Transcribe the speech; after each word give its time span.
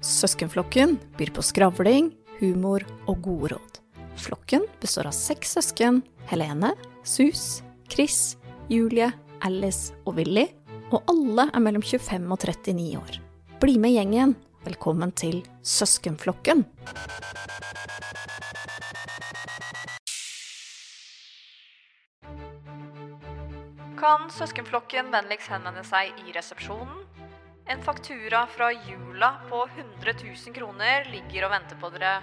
Søskenflokken 0.00 0.96
byr 1.18 1.30
på 1.34 1.42
skravling, 1.44 2.12
humor 2.40 2.84
og 3.06 3.22
gode 3.22 3.54
råd. 3.54 3.78
Flokken 4.16 4.66
består 4.80 5.10
av 5.10 5.16
seks 5.16 5.56
søsken. 5.56 6.02
Helene, 6.30 6.72
Sus, 7.04 7.62
Chris, 7.90 8.36
Julie, 8.72 9.10
Alice 9.44 9.92
og 10.06 10.16
Willy. 10.18 10.46
Og 10.92 11.02
alle 11.10 11.48
er 11.50 11.62
mellom 11.62 11.82
25 11.82 12.30
og 12.32 12.38
39 12.38 12.98
år. 13.00 13.20
Bli 13.60 13.78
med 13.78 13.96
gjengen. 13.96 14.36
Velkommen 14.64 15.12
til 15.12 15.42
Søskenflokken. 15.62 16.64
Kan 24.00 24.30
søskenflokken 24.32 25.12
vennligst 25.12 25.48
henvende 25.52 25.84
seg 25.88 26.12
i 26.24 26.32
resepsjonen? 26.36 27.04
En 27.66 27.82
faktura 27.82 28.46
fra 28.46 28.72
jula 28.72 29.34
på 29.50 29.68
100 29.76 30.12
000 30.46 30.54
kroner 30.54 31.06
ligger 31.12 31.46
og 31.46 31.52
venter 31.54 31.78
på 31.80 31.88
dere. 31.94 32.18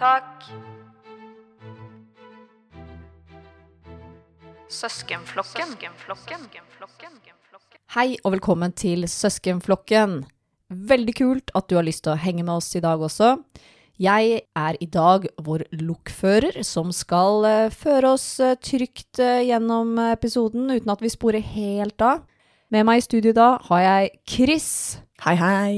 Takk. 0.00 0.46
Søskenflokken. 4.72 5.76
Hei 7.92 8.06
og 8.24 8.32
velkommen 8.38 8.72
til 8.72 9.04
Søskenflokken. 9.04 10.22
Veldig 10.70 11.16
kult 11.18 11.52
at 11.52 11.68
du 11.68 11.76
har 11.76 11.84
lyst 11.84 12.06
til 12.06 12.14
å 12.14 12.22
henge 12.24 12.46
med 12.46 12.54
oss 12.56 12.72
i 12.72 12.80
dag 12.80 13.04
også. 13.04 13.34
Jeg 14.00 14.42
er 14.56 14.80
i 14.80 14.88
dag 14.88 15.28
vår 15.44 15.66
lokfører 15.76 16.62
som 16.64 16.88
skal 16.96 17.44
eh, 17.44 17.68
føre 17.68 18.14
oss 18.16 18.30
eh, 18.40 18.56
trygt 18.56 19.20
eh, 19.20 19.42
gjennom 19.50 19.98
episoden 20.08 20.70
uten 20.72 20.88
at 20.94 21.04
vi 21.04 21.12
sporer 21.12 21.44
helt 21.52 22.00
av. 22.00 22.24
Med 22.70 22.86
meg 22.86 23.00
i 23.00 23.02
studio 23.02 23.32
da 23.34 23.48
har 23.66 23.82
jeg 23.82 24.10
Chris. 24.30 24.68
Hei, 25.24 25.34
hei. 25.34 25.74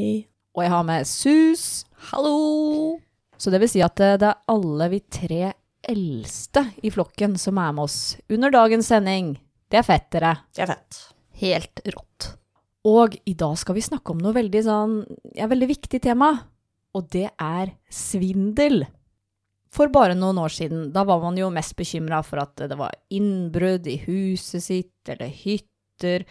Og 0.53 0.65
jeg 0.65 0.73
har 0.75 0.85
med 0.85 1.09
Sus. 1.09 1.87
Hallo. 2.11 2.99
Så 3.41 3.51
det 3.51 3.63
vil 3.63 3.73
si 3.73 3.81
at 3.81 3.97
det 3.97 4.29
er 4.29 4.43
alle 4.53 4.91
vi 4.93 5.01
tre 5.09 5.55
eldste 5.89 6.67
i 6.85 6.93
flokken 6.93 7.39
som 7.41 7.59
er 7.59 7.73
med 7.73 7.89
oss 7.89 7.99
under 8.29 8.53
dagens 8.53 8.93
sending. 8.93 9.35
Det 9.73 9.81
er 9.81 9.89
fett, 9.89 10.11
dere. 10.13 10.37
Det 10.53 10.67
er 10.67 10.75
fett. 10.75 11.03
Helt 11.41 11.85
rått. 11.97 12.31
Og 12.87 13.17
i 13.25 13.35
dag 13.41 13.57
skal 13.57 13.79
vi 13.79 13.89
snakke 13.89 14.13
om 14.13 14.21
noe 14.21 14.37
veldig 14.37 14.63
sånn, 14.67 14.97
ja, 15.33 15.49
veldig 15.49 15.71
viktig 15.73 16.03
tema 16.05 16.35
og 16.97 17.09
det 17.13 17.29
er 17.41 17.73
svindel. 17.93 18.85
For 19.73 19.89
bare 19.93 20.17
noen 20.19 20.41
år 20.43 20.53
siden, 20.53 20.91
da 20.93 21.05
var 21.09 21.23
man 21.23 21.39
jo 21.41 21.49
mest 21.53 21.75
bekymra 21.79 22.21
for 22.27 22.43
at 22.43 22.67
det 22.69 22.77
var 22.77 22.97
innbrudd 23.13 23.89
i 23.89 23.97
huset 24.05 24.65
sitt 24.67 25.09
eller 25.09 25.33
hytter. 25.33 26.27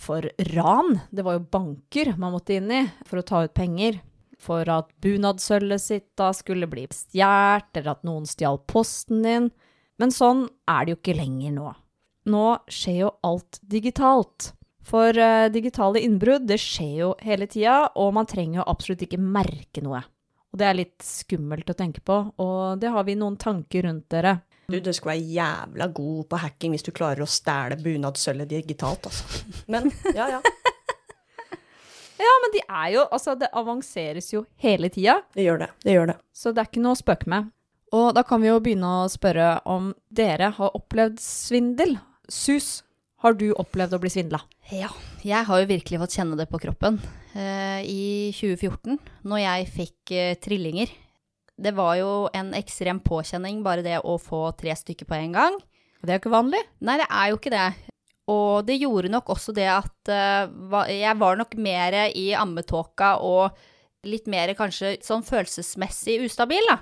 For 0.00 0.24
ran, 0.54 0.94
det 1.10 1.24
var 1.26 1.36
jo 1.36 1.48
banker 1.52 2.14
man 2.16 2.32
måtte 2.32 2.56
inn 2.56 2.70
i 2.72 2.84
for 3.04 3.20
å 3.20 3.26
ta 3.26 3.42
ut 3.44 3.56
penger. 3.56 4.00
For 4.40 4.64
at 4.72 4.88
bunadsølvet 5.04 5.82
sitt 5.82 6.06
da 6.16 6.30
skulle 6.32 6.68
bli 6.70 6.86
stjålet, 6.88 7.68
eller 7.76 7.92
at 7.92 8.06
noen 8.08 8.24
stjal 8.28 8.56
posten 8.70 9.20
din. 9.26 9.50
Men 10.00 10.14
sånn 10.14 10.46
er 10.64 10.86
det 10.86 10.94
jo 10.94 11.00
ikke 11.02 11.18
lenger 11.18 11.52
nå. 11.58 11.74
Nå 12.32 12.46
skjer 12.72 13.02
jo 13.02 13.10
alt 13.26 13.60
digitalt. 13.60 14.54
For 14.90 15.12
uh, 15.12 15.50
digitale 15.52 16.00
innbrudd 16.00 16.48
det 16.48 16.56
skjer 16.60 16.94
jo 17.02 17.10
hele 17.20 17.48
tida, 17.50 17.90
og 18.00 18.14
man 18.16 18.28
trenger 18.28 18.62
jo 18.62 18.68
absolutt 18.72 19.04
ikke 19.04 19.20
merke 19.20 19.84
noe. 19.84 20.00
Og 20.50 20.58
det 20.58 20.66
er 20.66 20.78
litt 20.80 21.04
skummelt 21.04 21.68
å 21.70 21.76
tenke 21.78 22.02
på, 22.02 22.16
og 22.40 22.80
det 22.80 22.90
har 22.90 23.04
vi 23.06 23.18
noen 23.20 23.36
tanker 23.38 23.84
rundt 23.86 24.08
dere. 24.10 24.40
Du, 24.70 24.78
du 24.80 24.92
skal 24.96 25.12
være 25.12 25.26
jævla 25.36 25.88
god 25.96 26.24
på 26.30 26.40
hacking 26.44 26.74
hvis 26.74 26.86
du 26.86 26.92
klarer 26.96 27.24
å 27.24 27.30
stjele 27.30 27.78
bunadssølvet 27.80 28.50
digitalt, 28.50 29.08
altså. 29.10 29.44
Men 29.70 29.88
ja, 30.16 30.28
ja. 30.36 30.40
ja, 32.26 32.34
men 32.44 32.54
de 32.54 32.62
er 32.66 32.92
jo 32.96 33.06
Altså, 33.08 33.34
det 33.38 33.50
avanseres 33.56 34.32
jo 34.34 34.44
hele 34.62 34.90
tida. 34.92 35.20
Det 35.34 35.46
gjør 35.46 35.64
det. 35.64 35.70
Det 35.84 35.96
gjør 35.96 36.12
det. 36.12 36.20
Så 36.32 36.54
det 36.54 36.62
er 36.62 36.70
ikke 36.70 36.84
noe 36.84 36.98
å 36.98 37.02
spøke 37.02 37.30
med. 37.32 37.50
Og 37.96 38.12
da 38.14 38.22
kan 38.26 38.38
vi 38.42 38.50
jo 38.50 38.60
begynne 38.62 38.90
å 39.00 39.10
spørre 39.10 39.56
om 39.68 39.90
dere 40.14 40.52
har 40.54 40.76
opplevd 40.78 41.18
svindel. 41.22 41.96
Sus, 42.30 42.84
har 43.24 43.34
du 43.34 43.48
opplevd 43.58 43.96
å 43.96 44.00
bli 44.02 44.12
svindla? 44.12 44.38
Ja, 44.70 44.92
jeg 45.26 45.48
har 45.48 45.62
jo 45.62 45.66
virkelig 45.68 45.98
fått 46.04 46.14
kjenne 46.14 46.38
det 46.38 46.46
på 46.52 46.60
kroppen. 46.62 47.00
Eh, 47.34 47.82
I 47.82 48.04
2014, 48.36 49.00
når 49.26 49.42
jeg 49.42 49.70
fikk 49.74 50.12
eh, 50.14 50.36
trillinger. 50.38 50.92
Det 51.60 51.74
var 51.76 51.96
jo 52.00 52.10
en 52.36 52.54
ekstrem 52.56 53.02
påkjenning, 53.04 53.60
bare 53.64 53.84
det 53.84 53.98
å 54.00 54.16
få 54.20 54.48
tre 54.58 54.74
stykker 54.76 55.08
på 55.08 55.18
en 55.18 55.34
gang. 55.36 55.58
Det 56.00 56.12
er 56.12 56.16
jo 56.16 56.22
ikke 56.24 56.32
vanlig. 56.32 56.62
Nei, 56.80 56.96
det 57.02 57.08
er 57.08 57.30
jo 57.30 57.40
ikke 57.40 57.52
det. 57.52 57.66
Og 58.30 58.62
det 58.64 58.78
gjorde 58.80 59.10
nok 59.12 59.32
også 59.34 59.52
det 59.56 59.66
at 59.68 60.12
uh, 60.12 60.86
jeg 60.88 61.18
var 61.20 61.36
nok 61.36 61.56
mer 61.60 61.98
i 62.08 62.30
ammetåka 62.38 63.16
og 63.26 63.58
litt 64.08 64.30
mer 64.30 64.54
kanskje 64.56 64.96
sånn 65.04 65.26
følelsesmessig 65.26 66.22
ustabil, 66.24 66.64
da 66.70 66.78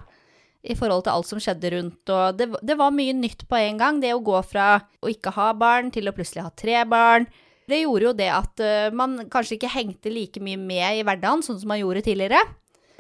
i 0.67 0.75
forhold 0.77 1.05
til 1.07 1.15
alt 1.15 1.29
som 1.29 1.41
skjedde 1.43 1.71
rundt. 1.75 2.03
Og 2.11 2.39
det, 2.39 2.49
det, 2.67 2.77
var 2.79 2.95
mye 2.95 3.15
nytt 3.17 3.47
på 3.49 3.59
en 3.61 3.79
gang. 3.81 4.01
Det 4.03 4.15
å 4.15 4.23
gå 4.25 4.39
fra 4.47 4.71
å 5.01 5.11
ikke 5.11 5.33
ha 5.37 5.53
barn 5.57 5.93
til 5.95 6.11
å 6.11 6.15
plutselig 6.17 6.45
ha 6.45 6.53
tre 6.53 6.83
barn. 6.89 7.29
Det 7.69 7.83
gjorde 7.83 8.09
jo 8.09 8.15
det 8.17 8.31
at 8.33 8.65
uh, 8.65 8.89
man 8.97 9.21
kanskje 9.31 9.59
ikke 9.59 9.75
hengte 9.75 10.13
like 10.13 10.43
mye 10.43 10.61
med 10.61 11.01
i 11.01 11.05
hverdagen, 11.07 11.45
sånn 11.45 11.61
som 11.61 11.71
man 11.71 11.81
gjorde 11.83 12.05
tidligere. 12.09 12.41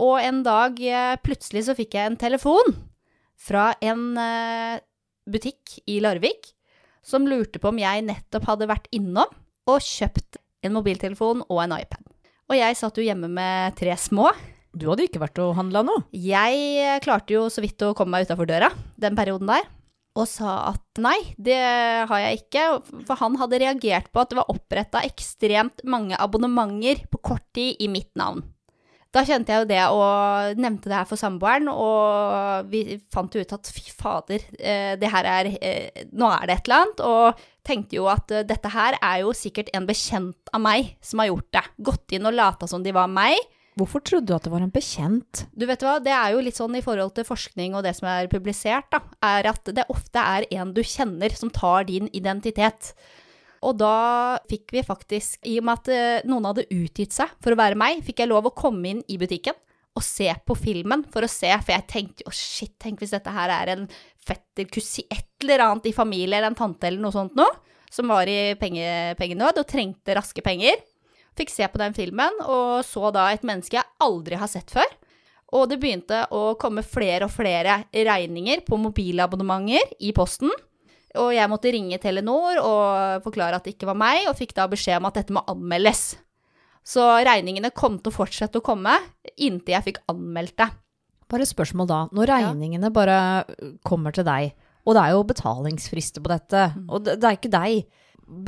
Og 0.03 0.19
en 0.22 0.42
dag 0.47 0.78
uh, 0.78 1.16
plutselig 1.25 1.66
så 1.66 1.76
fikk 1.78 1.97
jeg 1.98 2.12
en 2.12 2.20
telefon 2.20 2.76
fra 3.38 3.72
en 3.84 4.12
uh, 4.19 4.78
butikk 5.28 5.81
i 5.91 5.98
Larvik 6.03 6.53
som 7.04 7.26
lurte 7.28 7.60
på 7.62 7.70
om 7.70 7.81
jeg 7.81 8.04
nettopp 8.06 8.47
hadde 8.50 8.69
vært 8.70 8.88
innom 8.94 9.31
og 9.69 9.84
kjøpt 9.84 10.38
en 10.66 10.75
mobiltelefon 10.75 11.44
og 11.47 11.62
en 11.64 11.76
iPad. 11.78 12.04
Og 12.48 12.56
jeg 12.56 12.78
satt 12.81 12.98
jo 12.98 13.04
hjemme 13.04 13.28
med 13.31 13.76
tre 13.78 13.94
små. 14.00 14.31
Du 14.72 14.88
hadde 14.91 15.06
ikke 15.09 15.22
vært 15.22 15.41
og 15.42 15.56
handla 15.59 15.82
nå? 15.84 15.94
Jeg 16.12 16.60
eh, 16.80 17.00
klarte 17.04 17.34
jo 17.34 17.47
så 17.53 17.62
vidt 17.65 17.82
å 17.84 17.94
komme 17.97 18.16
meg 18.16 18.28
utafor 18.28 18.48
døra 18.48 18.70
den 19.00 19.16
perioden 19.19 19.50
der. 19.50 19.66
Og 20.19 20.26
sa 20.26 20.72
at 20.72 21.00
nei, 21.00 21.16
det 21.38 21.59
har 22.10 22.22
jeg 22.25 22.41
ikke. 22.42 22.65
For 23.06 23.20
han 23.20 23.36
hadde 23.38 23.60
reagert 23.62 24.09
på 24.10 24.22
at 24.22 24.32
det 24.32 24.41
var 24.41 24.50
oppretta 24.50 25.04
ekstremt 25.06 25.84
mange 25.86 26.19
abonnementer 26.19 27.04
på 27.12 27.20
kort 27.30 27.44
tid 27.54 27.78
i 27.78 27.91
mitt 27.92 28.10
navn. 28.19 28.42
Da 29.15 29.23
kjente 29.25 29.55
jeg 29.55 29.65
jo 29.65 29.69
det 29.71 29.83
og 29.89 30.59
nevnte 30.61 30.91
det 30.91 30.99
her 30.99 31.07
for 31.09 31.17
samboeren, 31.17 31.71
og 31.73 32.69
vi 32.69 32.99
fant 33.13 33.33
jo 33.33 33.41
ut 33.41 33.55
at 33.57 33.71
fy 33.73 33.87
fader, 33.97 34.45
eh, 34.61 34.97
det 35.01 35.13
her 35.15 35.29
er 35.33 35.49
eh, 35.57 36.03
Nå 36.13 36.29
er 36.29 36.45
det 36.45 36.59
et 36.59 36.69
eller 36.69 36.83
annet. 36.83 37.05
Og 37.09 37.47
tenkte 37.69 37.97
jo 37.97 38.09
at 38.13 38.33
dette 38.49 38.73
her 38.73 38.99
er 39.01 39.23
jo 39.25 39.33
sikkert 39.37 39.73
en 39.77 39.89
bekjent 39.89 40.53
av 40.53 40.61
meg 40.65 40.95
som 41.05 41.23
har 41.23 41.31
gjort 41.31 41.49
det. 41.57 41.65
Gått 41.89 42.17
inn 42.17 42.29
og 42.29 42.37
lata 42.37 42.69
som 42.69 42.85
de 42.85 42.93
var 42.97 43.09
meg 43.13 43.37
Hvorfor 43.79 44.03
trodde 44.03 44.27
du 44.27 44.35
at 44.35 44.47
det 44.47 44.51
var 44.51 44.65
en 44.65 44.75
bekjent? 44.75 45.45
Du 45.55 45.67
vet 45.69 45.83
hva, 45.85 45.99
Det 46.03 46.11
er 46.11 46.35
jo 46.35 46.43
litt 46.43 46.59
sånn 46.59 46.75
i 46.75 46.83
forhold 46.83 47.15
til 47.15 47.27
forskning 47.29 47.77
og 47.79 47.85
det 47.87 47.95
som 47.99 48.09
er 48.11 48.31
publisert, 48.31 48.89
da, 48.91 49.03
er 49.23 49.47
at 49.53 49.71
det 49.75 49.87
ofte 49.93 50.23
er 50.23 50.49
en 50.59 50.73
du 50.75 50.83
kjenner 50.83 51.35
som 51.37 51.53
tar 51.55 51.87
din 51.91 52.11
identitet. 52.17 52.95
Og 53.67 53.79
da 53.81 54.39
fikk 54.51 54.75
vi 54.77 54.85
faktisk, 54.87 55.41
i 55.49 55.57
og 55.59 55.67
med 55.67 55.81
at 55.81 55.89
eh, 55.95 56.27
noen 56.29 56.47
hadde 56.51 56.69
utgitt 56.71 57.17
seg 57.17 57.33
for 57.43 57.55
å 57.55 57.59
være 57.59 57.79
meg, 57.79 58.05
fikk 58.07 58.23
jeg 58.23 58.31
lov 58.31 58.51
å 58.51 58.55
komme 58.55 58.93
inn 58.93 59.03
i 59.11 59.19
butikken 59.21 59.57
og 59.99 60.05
se 60.05 60.29
på 60.47 60.55
filmen 60.55 61.03
for 61.11 61.27
å 61.27 61.31
se, 61.31 61.51
for 61.65 61.75
jeg 61.75 61.89
tenkte 61.91 62.27
jo 62.27 62.35
shit, 62.35 62.77
tenk 62.79 63.03
hvis 63.03 63.17
dette 63.17 63.33
her 63.35 63.51
er 63.51 63.73
en 63.75 63.89
fetter, 64.29 64.69
kusi, 64.71 65.05
et 65.11 65.27
eller 65.43 65.65
annet 65.65 65.89
i 65.91 65.97
familie 65.97 66.39
eller 66.39 66.53
en 66.53 66.59
tante 66.59 66.87
eller 66.87 67.03
noe 67.03 67.15
sånt 67.15 67.35
noe, 67.39 67.51
som 67.91 68.11
var 68.13 68.29
i 68.31 68.55
penge, 68.61 69.17
pengenød 69.19 69.63
og 69.63 69.69
trengte 69.69 70.15
raske 70.15 70.45
penger. 70.45 70.77
Fikk 71.39 71.53
se 71.55 71.67
på 71.71 71.81
den 71.81 71.97
filmen, 71.97 72.41
og 72.45 72.85
så 72.87 73.11
da 73.15 73.31
et 73.33 73.47
menneske 73.47 73.79
jeg 73.79 73.91
aldri 74.05 74.39
har 74.39 74.51
sett 74.51 74.71
før. 74.75 74.89
Og 75.57 75.71
det 75.71 75.79
begynte 75.81 76.27
å 76.35 76.53
komme 76.61 76.85
flere 76.85 77.25
og 77.25 77.33
flere 77.33 77.81
regninger 77.95 78.67
på 78.67 78.77
mobilabonnementer 78.83 79.95
i 80.05 80.13
posten. 80.17 80.53
Og 81.17 81.31
jeg 81.33 81.49
måtte 81.49 81.73
ringe 81.73 81.99
Telenor 82.03 82.61
og 82.61 83.25
forklare 83.25 83.57
at 83.57 83.65
det 83.65 83.77
ikke 83.77 83.89
var 83.89 83.97
meg, 83.99 84.27
og 84.29 84.37
fikk 84.37 84.53
da 84.59 84.69
beskjed 84.69 85.01
om 85.01 85.09
at 85.09 85.17
dette 85.21 85.35
må 85.35 85.43
anmeldes. 85.49 86.19
Så 86.89 87.05
regningene 87.25 87.73
kom 87.77 87.99
til 88.01 88.13
å 88.13 88.17
fortsette 88.17 88.61
å 88.61 88.65
komme 88.65 88.95
inntil 89.37 89.75
jeg 89.77 89.87
fikk 89.91 90.03
anmeldt 90.13 90.57
det. 90.60 90.69
Bare 91.28 91.45
et 91.45 91.51
spørsmål 91.51 91.89
da. 91.89 91.99
Når 92.16 92.31
regningene 92.31 92.89
ja. 92.89 92.95
bare 92.95 93.19
kommer 93.87 94.15
til 94.16 94.25
deg, 94.28 94.55
og 94.89 94.97
det 94.97 95.03
er 95.03 95.16
jo 95.16 95.27
betalingsfrister 95.28 96.25
på 96.25 96.33
dette, 96.33 96.69
mm. 96.77 96.87
og 96.89 97.05
det, 97.05 97.19
det 97.21 97.28
er 97.28 97.37
ikke 97.37 97.53
deg, 97.53 97.99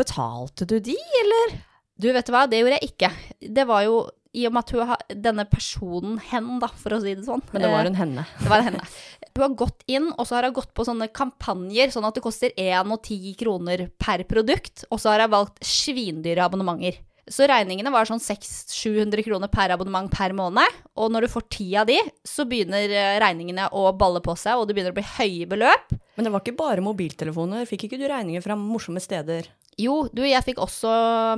betalte 0.00 0.68
du 0.68 0.78
de, 0.84 0.96
eller? 1.24 1.58
Du, 2.00 2.08
vet 2.14 2.24
du 2.24 2.32
hva, 2.32 2.46
det 2.48 2.62
gjorde 2.62 2.78
jeg 2.78 2.92
ikke. 2.94 3.10
Det 3.44 3.66
var 3.68 3.84
jo 3.84 4.00
i 4.36 4.46
og 4.46 4.54
med 4.54 4.62
at 4.62 4.72
hun 4.74 4.90
har 4.92 5.04
denne 5.26 5.44
personen, 5.50 6.18
hen, 6.30 6.50
da, 6.62 6.68
for 6.80 6.94
å 6.94 7.00
si 7.02 7.16
det 7.18 7.26
sånn. 7.26 7.42
Men 7.50 7.64
det 7.64 7.70
var 7.72 7.88
en 7.88 7.98
henne. 7.98 8.24
Det 8.38 8.50
var 8.50 8.62
en 8.62 8.70
henne. 8.70 8.88
Hun 9.40 9.44
har 9.46 9.54
gått 9.56 9.84
inn, 9.88 10.08
og 10.10 10.26
så 10.28 10.36
har 10.36 10.44
hun 10.44 10.52
gått 10.58 10.72
på 10.76 10.84
sånne 10.84 11.06
kampanjer, 11.16 11.88
sånn 11.94 12.04
at 12.04 12.16
det 12.18 12.20
koster 12.20 12.50
1 12.60 12.90
og 12.92 12.98
10 12.98 13.38
kroner 13.40 13.86
per 13.96 14.20
produkt. 14.28 14.82
Og 14.92 15.00
så 15.00 15.14
har 15.14 15.22
hun 15.24 15.32
valgt 15.32 15.62
svindyre 15.64 16.44
abonnementer. 16.44 16.98
Så 17.30 17.46
regningene 17.48 17.92
var 17.94 18.08
sånn 18.10 18.20
600-700 18.20 19.24
kroner 19.24 19.48
per 19.52 19.72
abonnement 19.72 20.10
per 20.12 20.34
måned. 20.36 20.80
Og 20.98 21.12
når 21.14 21.24
du 21.24 21.32
får 21.32 21.46
ti 21.56 21.68
av 21.78 21.88
de, 21.88 21.96
så 22.26 22.44
begynner 22.48 22.90
eh, 22.90 23.16
regningene 23.22 23.70
å 23.72 23.86
balle 23.96 24.20
på 24.24 24.34
seg, 24.36 24.58
og 24.58 24.66
det 24.66 24.76
begynner 24.76 24.92
å 24.92 24.98
bli 24.98 25.06
høye 25.14 25.48
beløp. 25.48 25.94
Men 26.20 26.26
det 26.28 26.34
var 26.34 26.42
ikke 26.44 26.58
bare 26.58 26.82
mobiltelefoner. 26.84 27.64
Fikk 27.64 27.86
ikke 27.86 27.96
du 27.96 28.04
regninger 28.10 28.42
fra 28.44 28.52
morsomme 28.60 29.00
steder? 29.00 29.46
Jo, 29.80 29.94
du, 30.12 30.20
jeg 30.28 30.44
fikk 30.44 30.58
også 30.60 30.90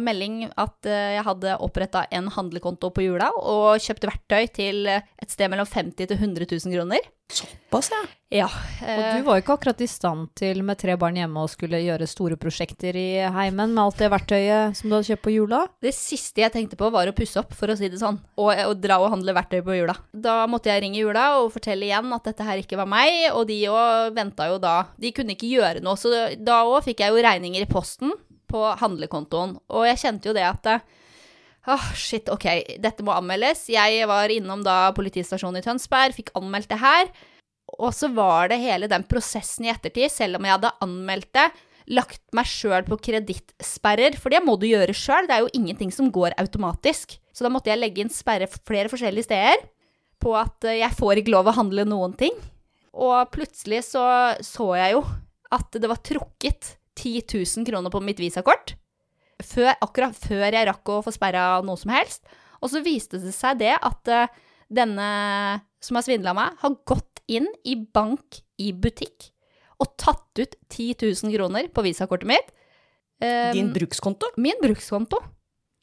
melding 0.03 0.49
at 0.59 0.89
eh, 0.91 1.13
jeg 1.15 1.23
hadde 1.29 1.55
oppretta 1.63 2.03
en 2.11 2.27
handlekonto 2.35 2.91
på 2.91 3.05
jula 3.05 3.29
og 3.39 3.79
kjøpt 3.85 4.09
verktøy 4.09 4.49
til 4.57 4.89
eh, 4.91 5.07
et 5.23 5.31
sted 5.31 5.53
mellom 5.53 5.69
50 5.71 6.11
til 6.11 6.17
100 6.19 6.51
000 6.51 6.75
kroner. 6.75 7.07
Såpass, 7.33 7.89
ja. 7.95 8.03
Ja. 8.33 8.47
Og 8.49 8.89
eh, 8.89 9.17
du 9.19 9.27
var 9.27 9.37
jo 9.37 9.43
ikke 9.43 9.55
akkurat 9.59 9.81
i 9.85 9.89
stand 9.89 10.31
til 10.37 10.63
med 10.65 10.79
tre 10.81 10.95
barn 11.01 11.17
hjemme 11.17 11.45
å 11.45 11.51
skulle 11.51 11.81
gjøre 11.85 12.09
store 12.09 12.39
prosjekter 12.41 12.97
i 12.97 13.09
heimen 13.35 13.75
med 13.75 13.83
alt 13.83 14.01
det 14.01 14.09
verktøyet 14.13 14.79
som 14.79 14.89
du 14.89 14.97
hadde 14.97 15.09
kjøpt 15.11 15.25
på 15.27 15.35
jula. 15.35 15.61
Det 15.85 15.93
siste 15.97 16.45
jeg 16.45 16.55
tenkte 16.55 16.79
på, 16.81 16.89
var 16.93 17.09
å 17.09 17.15
pusse 17.17 17.41
opp, 17.41 17.53
for 17.57 17.73
å 17.73 17.77
si 17.77 17.91
det 17.93 18.01
sånn. 18.01 18.19
Og, 18.41 18.53
og 18.53 18.75
dra 18.81 18.99
og 19.05 19.13
handle 19.13 19.37
verktøy 19.37 19.61
på 19.65 19.77
jula. 19.77 19.97
Da 20.13 20.43
måtte 20.49 20.73
jeg 20.73 20.85
ringe 20.85 21.01
jula 21.01 21.27
og 21.43 21.53
fortelle 21.55 21.89
igjen 21.89 22.13
at 22.17 22.29
dette 22.29 22.49
her 22.49 22.61
ikke 22.65 22.81
var 22.81 22.89
meg, 22.91 23.29
og 23.33 23.45
de 23.49 23.59
òg 23.73 24.17
venta 24.17 24.49
jo 24.53 24.61
da 24.63 24.72
De 25.01 25.13
kunne 25.15 25.37
ikke 25.37 25.51
gjøre 25.51 25.83
noe, 25.85 25.99
så 26.01 26.13
da 26.39 26.63
òg 26.69 26.85
fikk 26.89 27.03
jeg 27.05 27.15
jo 27.15 27.25
regninger 27.25 27.65
i 27.65 27.71
posten 27.71 28.15
på 28.53 28.65
handlekontoen. 28.81 29.57
Og 29.73 29.89
jeg 29.89 30.03
kjente 30.05 30.31
jo 30.31 30.37
det 30.37 30.49
at 30.49 30.75
Åh, 31.71 31.93
shit, 31.95 32.27
ok, 32.27 32.49
dette 32.83 33.05
må 33.07 33.13
anmeldes. 33.15 33.69
Jeg 33.71 34.07
var 34.11 34.33
innom 34.35 34.65
da 34.67 34.91
politistasjonen 34.97 35.61
i 35.61 35.63
Tønsberg, 35.63 36.17
fikk 36.17 36.33
anmeldt 36.35 36.73
det 36.73 36.81
her. 36.83 37.13
Og 37.79 37.93
så 37.95 38.09
var 38.11 38.51
det 38.51 38.59
hele 38.59 38.89
den 38.91 39.05
prosessen 39.07 39.69
i 39.69 39.71
ettertid, 39.71 40.11
selv 40.11 40.41
om 40.41 40.49
jeg 40.49 40.57
hadde 40.57 40.73
anmeldt 40.83 41.31
det, 41.39 41.47
lagt 41.95 42.23
meg 42.35 42.49
sjøl 42.51 42.83
på 42.87 42.99
kredittsperrer, 43.07 44.19
for 44.19 44.35
det 44.35 44.43
må 44.45 44.57
du 44.59 44.69
gjøre 44.69 44.95
sjøl, 44.97 45.29
det 45.29 45.37
er 45.37 45.47
jo 45.47 45.55
ingenting 45.57 45.95
som 45.95 46.11
går 46.15 46.35
automatisk. 46.43 47.17
Så 47.33 47.47
da 47.47 47.51
måtte 47.53 47.73
jeg 47.73 47.81
legge 47.81 48.03
inn 48.03 48.13
sperre 48.13 48.49
flere 48.51 48.91
forskjellige 48.93 49.27
steder 49.31 49.63
på 50.23 50.35
at 50.39 50.67
eh, 50.69 50.81
jeg 50.83 50.99
får 50.99 51.23
ikke 51.23 51.35
lov 51.35 51.51
å 51.51 51.57
handle 51.57 51.87
noen 51.89 52.15
ting. 52.19 52.35
Og 52.93 53.33
plutselig 53.33 53.83
så 53.89 54.05
så 54.45 54.69
jeg 54.77 54.97
jo 54.97 55.03
at 55.53 55.81
det 55.81 55.89
var 55.91 56.01
trukket 56.05 56.77
10 56.99 57.25
000 57.33 57.67
kroner 57.69 57.93
på 57.93 58.01
mitt 58.05 58.21
visakort. 58.21 58.75
Før, 59.43 59.73
akkurat 59.83 60.17
før 60.17 60.47
jeg 60.47 60.69
rakk 60.69 60.93
å 60.93 61.03
få 61.05 61.13
sperra 61.15 61.61
noe 61.67 61.81
som 61.81 61.93
helst. 61.93 62.23
Og 62.63 62.71
så 62.71 62.83
viste 62.85 63.19
det 63.21 63.33
seg 63.35 63.59
det 63.61 63.75
at 63.75 64.11
eh, 64.13 64.41
denne 64.73 65.07
som 65.83 65.99
har 65.99 66.07
svindla 66.07 66.35
meg, 66.37 66.57
har 66.63 66.79
gått 66.89 67.23
inn 67.33 67.49
i 67.69 67.75
bank 67.77 68.41
i 68.63 68.71
butikk 68.73 69.33
og 69.83 69.97
tatt 69.99 70.39
ut 70.39 70.57
10 70.71 70.95
000 71.27 71.35
kroner 71.35 71.69
på 71.75 71.85
visakortet 71.85 72.29
mitt. 72.31 72.53
Um, 73.23 73.51
Din 73.55 73.73
brukskonto? 73.75 74.31
min 74.37 74.59
brukskonto. 74.63 75.19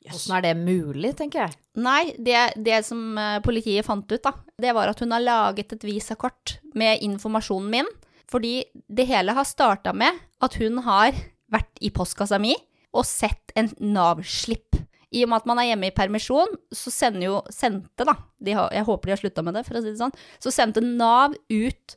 Hvordan 0.08 0.38
er 0.38 0.46
det 0.46 0.54
mulig, 0.62 1.12
tenker 1.20 1.44
jeg. 1.44 1.58
Nei, 1.84 2.14
det, 2.16 2.38
det 2.64 2.80
som 2.88 3.18
eh, 3.20 3.40
politiet 3.44 3.88
fant 3.88 4.08
ut, 4.08 4.22
da, 4.24 4.32
det 4.62 4.72
var 4.76 4.92
at 4.92 5.02
hun 5.04 5.12
har 5.12 5.24
laget 5.24 5.76
et 5.76 5.84
visakort 5.86 6.58
med 6.78 7.04
informasjonen 7.06 7.74
min. 7.74 7.92
Fordi 8.30 8.62
det 8.88 9.08
hele 9.10 9.34
har 9.36 9.48
starta 9.48 9.94
med 9.96 10.18
at 10.46 10.56
hun 10.62 10.80
har 10.86 11.18
vært 11.52 11.82
i 11.82 11.92
postkassa 11.94 12.40
mi 12.42 12.54
og 12.96 13.06
sett 13.06 13.54
en 13.60 13.72
Nav-slipp. 13.94 14.78
I 15.10 15.24
og 15.26 15.32
med 15.32 15.42
at 15.42 15.48
man 15.50 15.60
er 15.62 15.72
hjemme 15.72 15.90
i 15.90 15.96
permisjon, 15.96 16.52
så 16.74 16.94
sender 16.94 17.26
jo, 17.26 17.38
sendte 17.54 18.06
da, 18.06 18.14
de 18.38 18.54
jeg 18.54 18.86
håper 18.86 19.10
de 19.10 19.16
har 19.16 19.22
slutta 19.22 19.44
med 19.46 19.58
det, 19.58 19.64
for 19.66 19.78
å 19.78 19.82
si 19.82 19.90
det 19.90 20.02
sånn, 20.02 20.14
så 20.42 20.54
sendte 20.54 20.86
Nav 20.86 21.34
ut 21.50 21.96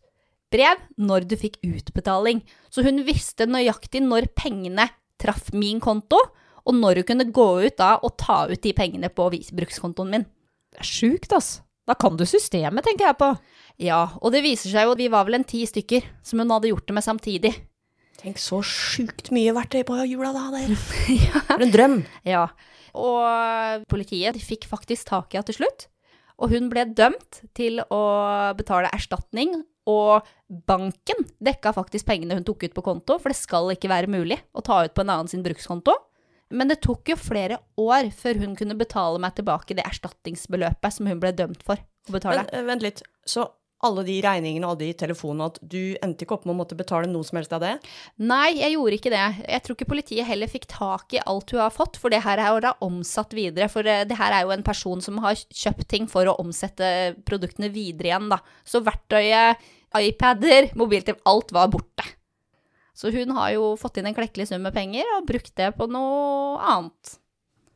brev 0.53 0.81
når 1.01 1.29
du 1.29 1.37
fikk 1.41 1.59
utbetaling. 1.65 2.41
Så 2.73 2.85
hun 2.85 3.05
visste 3.07 3.49
nøyaktig 3.49 4.03
når 4.05 4.31
pengene 4.37 4.89
traff 5.21 5.53
min 5.57 5.81
konto, 5.81 6.19
og 6.67 6.79
når 6.79 7.01
hun 7.01 7.09
kunne 7.09 7.29
gå 7.35 7.49
ut 7.65 7.77
da 7.79 7.97
og 8.03 8.17
ta 8.21 8.45
ut 8.51 8.63
de 8.63 8.73
pengene 8.77 9.11
på 9.13 9.29
brukskontoen 9.33 10.13
min. 10.15 10.27
Det 10.73 10.83
er 10.83 10.89
sjukt, 10.89 11.35
ass. 11.37 11.61
Da 11.89 11.97
kan 11.99 12.17
du 12.17 12.25
systemet, 12.29 12.85
tenker 12.87 13.09
jeg 13.09 13.19
på. 13.19 13.33
Ja, 13.83 14.05
og 14.23 14.33
det 14.35 14.45
viser 14.45 14.71
seg 14.71 14.87
jo 14.87 14.95
at 14.95 15.01
vi 15.03 15.11
var 15.13 15.27
vel 15.27 15.41
en 15.41 15.49
ti 15.49 15.65
stykker 15.67 16.05
som 16.25 16.43
hun 16.43 16.53
hadde 16.55 16.71
gjort 16.71 16.87
det 16.89 16.97
med 16.97 17.07
samtidig. 17.07 17.53
Tenk 18.23 18.39
så 18.39 18.61
sjukt 18.63 19.33
mye 19.35 19.55
verktøy 19.57 19.83
på 19.89 19.97
jula 20.07 20.31
da, 20.37 20.45
dere. 20.55 20.77
For 21.49 21.65
en 21.65 21.75
drøm. 21.75 21.97
Ja. 22.29 22.47
Og 22.95 23.89
politiet 23.91 24.37
de 24.37 24.45
fikk 24.45 24.69
faktisk 24.71 25.09
tak 25.11 25.33
i 25.33 25.41
henne 25.41 25.49
til 25.51 25.59
slutt. 25.59 25.89
Og 26.43 26.55
hun 26.55 26.69
ble 26.71 26.87
dømt 26.95 27.43
til 27.57 27.83
å 27.93 28.03
betale 28.59 28.91
erstatning, 28.95 29.63
og 29.91 30.27
banken 30.69 31.25
dekka 31.43 31.73
faktisk 31.75 32.07
pengene 32.07 32.37
hun 32.39 32.47
tok 32.47 32.69
ut 32.69 32.75
på 32.77 32.85
konto, 32.87 33.19
for 33.19 33.33
det 33.33 33.39
skal 33.39 33.73
ikke 33.75 33.91
være 33.91 34.11
mulig 34.11 34.39
å 34.55 34.63
ta 34.63 34.85
ut 34.87 34.95
på 34.95 35.03
en 35.03 35.13
annen 35.17 35.31
sin 35.31 35.43
brukskonto. 35.43 35.95
Men 36.53 36.71
det 36.71 36.83
tok 36.85 37.13
jo 37.13 37.19
flere 37.19 37.59
år 37.81 38.13
før 38.17 38.43
hun 38.45 38.55
kunne 38.59 38.77
betale 38.79 39.21
meg 39.23 39.35
tilbake 39.39 39.77
det 39.79 39.87
erstatningsbeløpet 39.89 40.99
som 40.99 41.09
hun 41.11 41.23
ble 41.23 41.33
dømt 41.37 41.65
for 41.67 41.81
å 41.81 42.15
betale. 42.15 42.45
Men 42.45 42.55
eh, 42.61 42.69
vent 42.69 42.87
litt. 42.87 43.03
Så 43.29 43.49
alle 43.83 44.05
de 44.07 44.17
regningene 44.23 44.69
og 44.71 44.79
de 44.79 44.93
telefonene, 44.95 45.49
at 45.51 45.59
du 45.59 45.97
endte 46.05 46.23
ikke 46.23 46.37
opp 46.37 46.45
med 46.47 46.55
å 46.55 46.59
måtte 46.61 46.79
betale 46.79 47.09
noe 47.11 47.27
som 47.27 47.41
helst 47.41 47.55
av 47.57 47.65
det? 47.65 47.73
Nei, 48.23 48.55
jeg 48.61 48.77
gjorde 48.77 48.99
ikke 48.99 49.13
det. 49.15 49.25
Jeg 49.43 49.65
tror 49.65 49.79
ikke 49.79 49.91
politiet 49.91 50.29
heller 50.29 50.51
fikk 50.51 50.69
tak 50.71 51.17
i 51.17 51.23
alt 51.27 51.51
hun 51.51 51.65
har 51.65 51.75
fått, 51.75 51.99
for 51.99 52.15
det 52.15 52.23
her 52.23 52.39
er 52.39 52.53
jo 52.55 52.63
da 52.63 52.77
omsatt 52.87 53.35
videre. 53.35 53.67
For 53.73 53.87
eh, 53.89 54.05
det 54.09 54.19
her 54.21 54.37
er 54.37 54.47
jo 54.47 54.55
en 54.55 54.67
person 54.67 55.03
som 55.03 55.19
har 55.25 55.39
kjøpt 55.51 55.89
ting 55.91 56.07
for 56.11 56.31
å 56.31 56.39
omsette 56.43 57.15
produktene 57.27 57.73
videre 57.75 58.13
igjen, 58.13 58.31
da. 58.31 58.39
Så 58.63 58.85
verktøyet, 58.87 59.71
iPader, 59.99 60.71
mobiltelefon, 60.79 61.27
alt 61.33 61.55
var 61.55 61.73
borte. 61.75 62.07
Så 62.93 63.13
hun 63.15 63.33
har 63.39 63.55
jo 63.55 63.73
fått 63.81 63.99
inn 63.99 64.11
en 64.11 64.17
klekkelig 64.17 64.51
sum 64.51 64.63
med 64.67 64.75
penger 64.77 65.09
og 65.17 65.27
brukt 65.29 65.55
det 65.57 65.71
på 65.79 65.89
noe 65.91 66.61
annet. 66.61 67.19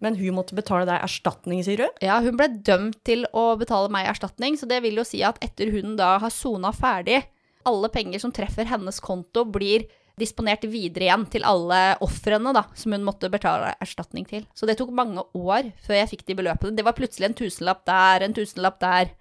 Men 0.05 0.19
hun 0.19 0.37
måtte 0.37 0.57
betale 0.57 0.85
deg 0.89 1.01
erstatning, 1.01 1.63
sier 1.65 1.81
du? 1.81 1.87
Ja, 2.05 2.19
hun 2.21 2.37
ble 2.37 2.51
dømt 2.65 2.99
til 3.09 3.25
å 3.33 3.55
betale 3.57 3.89
meg 3.93 4.11
erstatning, 4.11 4.59
så 4.61 4.69
det 4.69 4.83
vil 4.85 5.01
jo 5.01 5.07
si 5.09 5.23
at 5.25 5.41
etter 5.45 5.73
hun 5.73 5.97
da 5.97 6.19
har 6.21 6.35
sona 6.35 6.73
ferdig, 6.77 7.23
alle 7.67 7.89
penger 7.91 8.21
som 8.23 8.35
treffer 8.35 8.69
hennes 8.69 9.01
konto, 9.03 9.47
blir 9.49 9.89
disponert 10.21 10.65
videre 10.69 11.09
igjen 11.09 11.27
til 11.33 11.45
alle 11.49 11.81
ofrene 12.05 12.53
da, 12.57 12.65
som 12.77 12.95
hun 12.95 13.05
måtte 13.05 13.33
betale 13.33 13.75
erstatning 13.85 14.29
til. 14.29 14.47
Så 14.57 14.69
det 14.69 14.79
tok 14.81 14.93
mange 14.97 15.25
år 15.37 15.73
før 15.85 15.99
jeg 15.99 16.13
fikk 16.13 16.27
de 16.29 16.39
beløpene. 16.39 16.77
Det 16.77 16.85
var 16.87 16.97
plutselig 16.97 17.31
en 17.31 17.41
tusenlapp 17.41 17.85
der, 17.89 18.25
en 18.25 18.37
tusenlapp 18.37 18.81
der. 18.85 19.13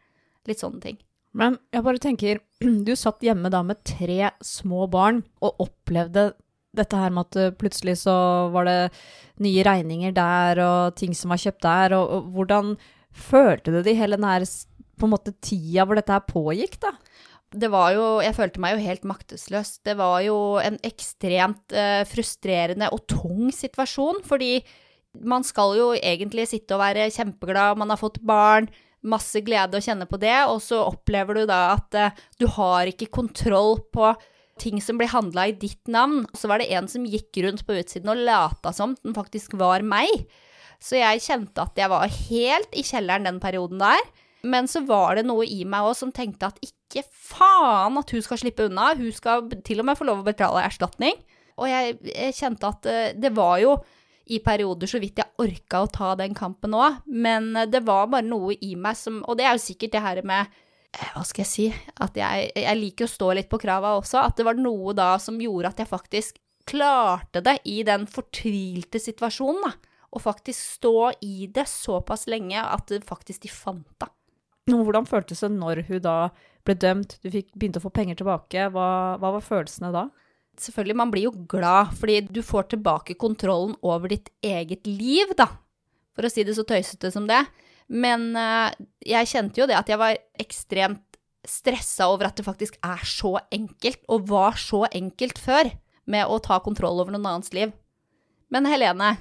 Litt 0.47 0.61
sånne 0.61 0.83
ting. 0.83 0.99
Men 1.35 1.59
jeg 1.73 1.83
bare 1.85 2.01
tenker, 2.01 2.41
du 2.87 2.93
satt 2.97 3.23
hjemme 3.25 3.51
da 3.53 3.61
med 3.65 3.83
tre 3.87 4.31
små 4.43 4.87
barn 4.91 5.21
og 5.43 5.67
opplevde 5.67 6.31
dette 6.75 6.99
her 6.99 7.13
med 7.15 7.29
at 7.29 7.39
uh, 7.39 7.55
plutselig 7.55 8.01
så 8.01 8.15
var 8.51 8.67
det 8.67 8.79
nye 9.43 9.63
regninger 9.63 10.15
der 10.15 10.59
og 10.63 10.97
ting 10.99 11.15
som 11.15 11.31
var 11.31 11.39
kjøpt 11.39 11.63
der, 11.63 11.95
og, 11.95 12.11
og 12.17 12.31
hvordan 12.35 12.73
følte 13.15 13.71
du 13.71 13.79
det 13.79 13.93
i 13.93 13.99
hele 13.99 14.19
den 14.19 14.27
her 14.27 14.43
på 14.99 15.07
en 15.07 15.13
måte 15.13 15.35
tida 15.43 15.85
hvor 15.87 15.99
dette 15.99 16.15
her 16.15 16.23
pågikk, 16.27 16.79
da? 16.83 16.95
Det 17.55 17.69
var 17.71 17.93
jo 17.95 18.05
Jeg 18.23 18.35
følte 18.35 18.59
meg 18.59 18.73
jo 18.75 18.83
helt 18.83 19.05
maktesløs. 19.07 19.77
Det 19.85 19.93
var 19.95 20.17
jo 20.25 20.57
en 20.59 20.75
ekstremt 20.83 21.75
eh, 21.77 22.01
frustrerende 22.09 22.89
og 22.91 23.05
tung 23.07 23.51
situasjon, 23.53 24.19
fordi 24.27 24.57
man 25.23 25.45
skal 25.47 25.75
jo 25.77 25.91
egentlig 25.95 26.49
sitte 26.51 26.75
og 26.75 26.81
være 26.83 27.07
kjempeglad, 27.15 27.77
man 27.79 27.93
har 27.93 28.01
fått 28.01 28.19
barn, 28.25 28.67
masse 29.07 29.41
glede 29.45 29.77
å 29.77 29.83
kjenne 29.83 30.07
på 30.09 30.19
det, 30.21 30.37
og 30.49 30.61
så 30.63 30.81
opplever 30.85 31.39
du 31.39 31.45
da 31.49 31.61
at 31.75 31.97
eh, 31.99 32.23
du 32.41 32.47
har 32.57 32.89
ikke 32.89 33.11
kontroll 33.13 33.79
på 33.93 34.13
ting 34.61 34.79
som 34.81 34.99
blir 34.99 35.11
handla 35.11 35.49
i 35.49 35.55
ditt 35.59 35.87
navn. 35.91 36.23
Så 36.35 36.49
var 36.51 36.61
det 36.61 36.71
en 36.73 36.87
som 36.91 37.05
gikk 37.07 37.41
rundt 37.43 37.65
på 37.67 37.75
utsiden 37.77 38.13
og 38.13 38.23
lata 38.27 38.71
som 38.75 38.95
den 39.03 39.15
faktisk 39.17 39.57
var 39.59 39.83
meg. 39.85 40.27
Så 40.79 40.99
jeg 40.99 41.23
kjente 41.23 41.63
at 41.63 41.79
jeg 41.79 41.91
var 41.91 42.11
helt 42.11 42.77
i 42.77 42.83
kjelleren 42.85 43.27
den 43.27 43.41
perioden 43.43 43.81
der. 43.81 44.01
Men 44.45 44.69
så 44.69 44.83
var 44.85 45.17
det 45.17 45.25
noe 45.25 45.47
i 45.49 45.63
meg 45.67 45.87
òg 45.87 45.95
som 45.97 46.13
tenkte 46.13 46.51
at 46.51 46.59
ikke 46.63 47.03
faen 47.09 47.97
at 47.99 48.11
hun 48.13 48.23
skal 48.23 48.39
slippe 48.39 48.67
unna. 48.69 48.93
Hun 48.97 49.11
skal 49.15 49.49
til 49.65 49.81
og 49.81 49.89
med 49.89 49.97
få 49.99 50.07
lov 50.07 50.21
å 50.21 50.27
betale 50.27 50.63
erstatning. 50.67 51.17
Og 51.55 51.69
jeg, 51.71 51.97
jeg 52.11 52.35
kjente 52.37 52.69
at 52.69 52.89
eh, 52.91 53.13
det 53.17 53.31
var 53.35 53.57
jo 53.63 53.77
i 54.25 54.39
perioder 54.43 54.89
så 54.89 54.99
vidt 55.01 55.19
jeg 55.21 55.33
orka 55.41 55.83
å 55.83 55.89
ta 55.91 56.13
den 56.19 56.35
kampen 56.37 56.75
òg, 56.77 57.01
men 57.05 57.51
eh, 57.55 57.69
det 57.69 57.83
var 57.85 58.09
bare 58.11 58.25
noe 58.25 58.55
i 58.55 58.75
meg 58.79 58.97
som 58.97 59.21
Og 59.25 59.37
det 59.37 59.45
er 59.45 59.57
jo 59.57 59.65
sikkert 59.65 59.95
det 59.95 60.03
her 60.05 60.21
med 60.25 60.47
eh, 60.47 61.11
hva 61.13 61.25
skal 61.27 61.43
jeg 61.43 61.51
si 61.51 61.67
At 62.01 62.17
jeg, 62.17 62.49
jeg 62.57 62.79
liker 62.79 63.07
å 63.07 63.13
stå 63.13 63.31
litt 63.37 63.51
på 63.51 63.61
krava 63.61 63.95
også. 63.99 64.23
At 64.23 64.39
det 64.39 64.47
var 64.47 64.57
noe 64.59 64.95
da 64.97 65.15
som 65.21 65.39
gjorde 65.41 65.73
at 65.73 65.83
jeg 65.83 65.91
faktisk 65.91 66.41
klarte 66.65 67.43
det 67.45 67.59
i 67.69 67.83
den 67.85 68.07
fortvilte 68.09 68.97
situasjonen, 68.97 69.67
da. 69.67 69.93
Og 70.15 70.23
faktisk 70.23 70.79
stå 70.79 71.11
i 71.27 71.45
det 71.53 71.67
såpass 71.69 72.25
lenge 72.31 72.61
at 72.63 72.93
faktisk 73.05 73.43
de 73.45 73.51
fant 73.51 73.85
det. 74.01 74.09
Hvordan 74.71 75.05
føltes 75.05 75.43
det 75.43 75.51
når 75.53 75.83
hun 75.89 76.01
da 76.01 76.15
ble 76.65 76.73
dømt, 76.81 77.19
du 77.21 77.29
fikk, 77.29 77.51
begynte 77.53 77.81
å 77.81 77.85
få 77.85 77.91
penger 77.93 78.17
tilbake, 78.17 78.69
hva, 78.73 78.87
hva 79.21 79.35
var 79.35 79.43
følelsene 79.45 79.91
da? 79.93 80.07
Selvfølgelig, 80.61 80.97
man 80.97 81.11
blir 81.13 81.27
jo 81.27 81.35
glad, 81.51 81.93
fordi 81.99 82.21
du 82.29 82.41
får 82.45 82.69
tilbake 82.75 83.17
kontrollen 83.19 83.75
over 83.85 84.11
ditt 84.11 84.31
eget 84.45 84.87
liv, 84.87 85.33
da. 85.37 85.49
For 86.15 86.27
å 86.27 86.31
si 86.31 86.45
det 86.47 86.55
så 86.57 86.63
tøysete 86.67 87.11
som 87.11 87.27
det. 87.29 87.41
Men 87.91 88.31
eh, 88.39 88.71
jeg 89.05 89.29
kjente 89.29 89.61
jo 89.61 89.67
det 89.69 89.77
at 89.77 89.89
jeg 89.91 90.01
var 90.01 90.17
ekstremt 90.41 91.03
stressa 91.45 92.07
over 92.09 92.29
at 92.29 92.39
det 92.39 92.45
faktisk 92.47 92.79
er 92.81 93.03
så 93.05 93.35
enkelt, 93.53 94.01
og 94.09 94.29
var 94.31 94.57
så 94.57 94.85
enkelt 94.89 95.37
før, 95.41 95.69
med 96.09 96.29
å 96.29 96.37
ta 96.41 96.59
kontroll 96.61 96.99
over 97.01 97.13
noen 97.13 97.25
annens 97.25 97.53
liv. 97.53 97.73
Men 98.53 98.67
Helene, 98.69 99.15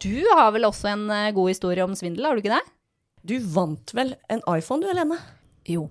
Du 0.00 0.24
har 0.32 0.54
vel 0.54 0.64
også 0.64 0.88
en 0.88 1.02
eh, 1.12 1.32
god 1.36 1.50
historie 1.52 1.84
om 1.84 1.92
svindel, 1.96 2.24
har 2.24 2.36
du 2.36 2.40
ikke 2.40 2.54
det? 2.56 2.76
Du 3.28 3.34
vant 3.52 3.92
vel 3.94 4.14
en 4.32 4.40
iPhone 4.48 4.80
du, 4.80 4.88
Helene? 4.88 5.18
Jo, 5.68 5.90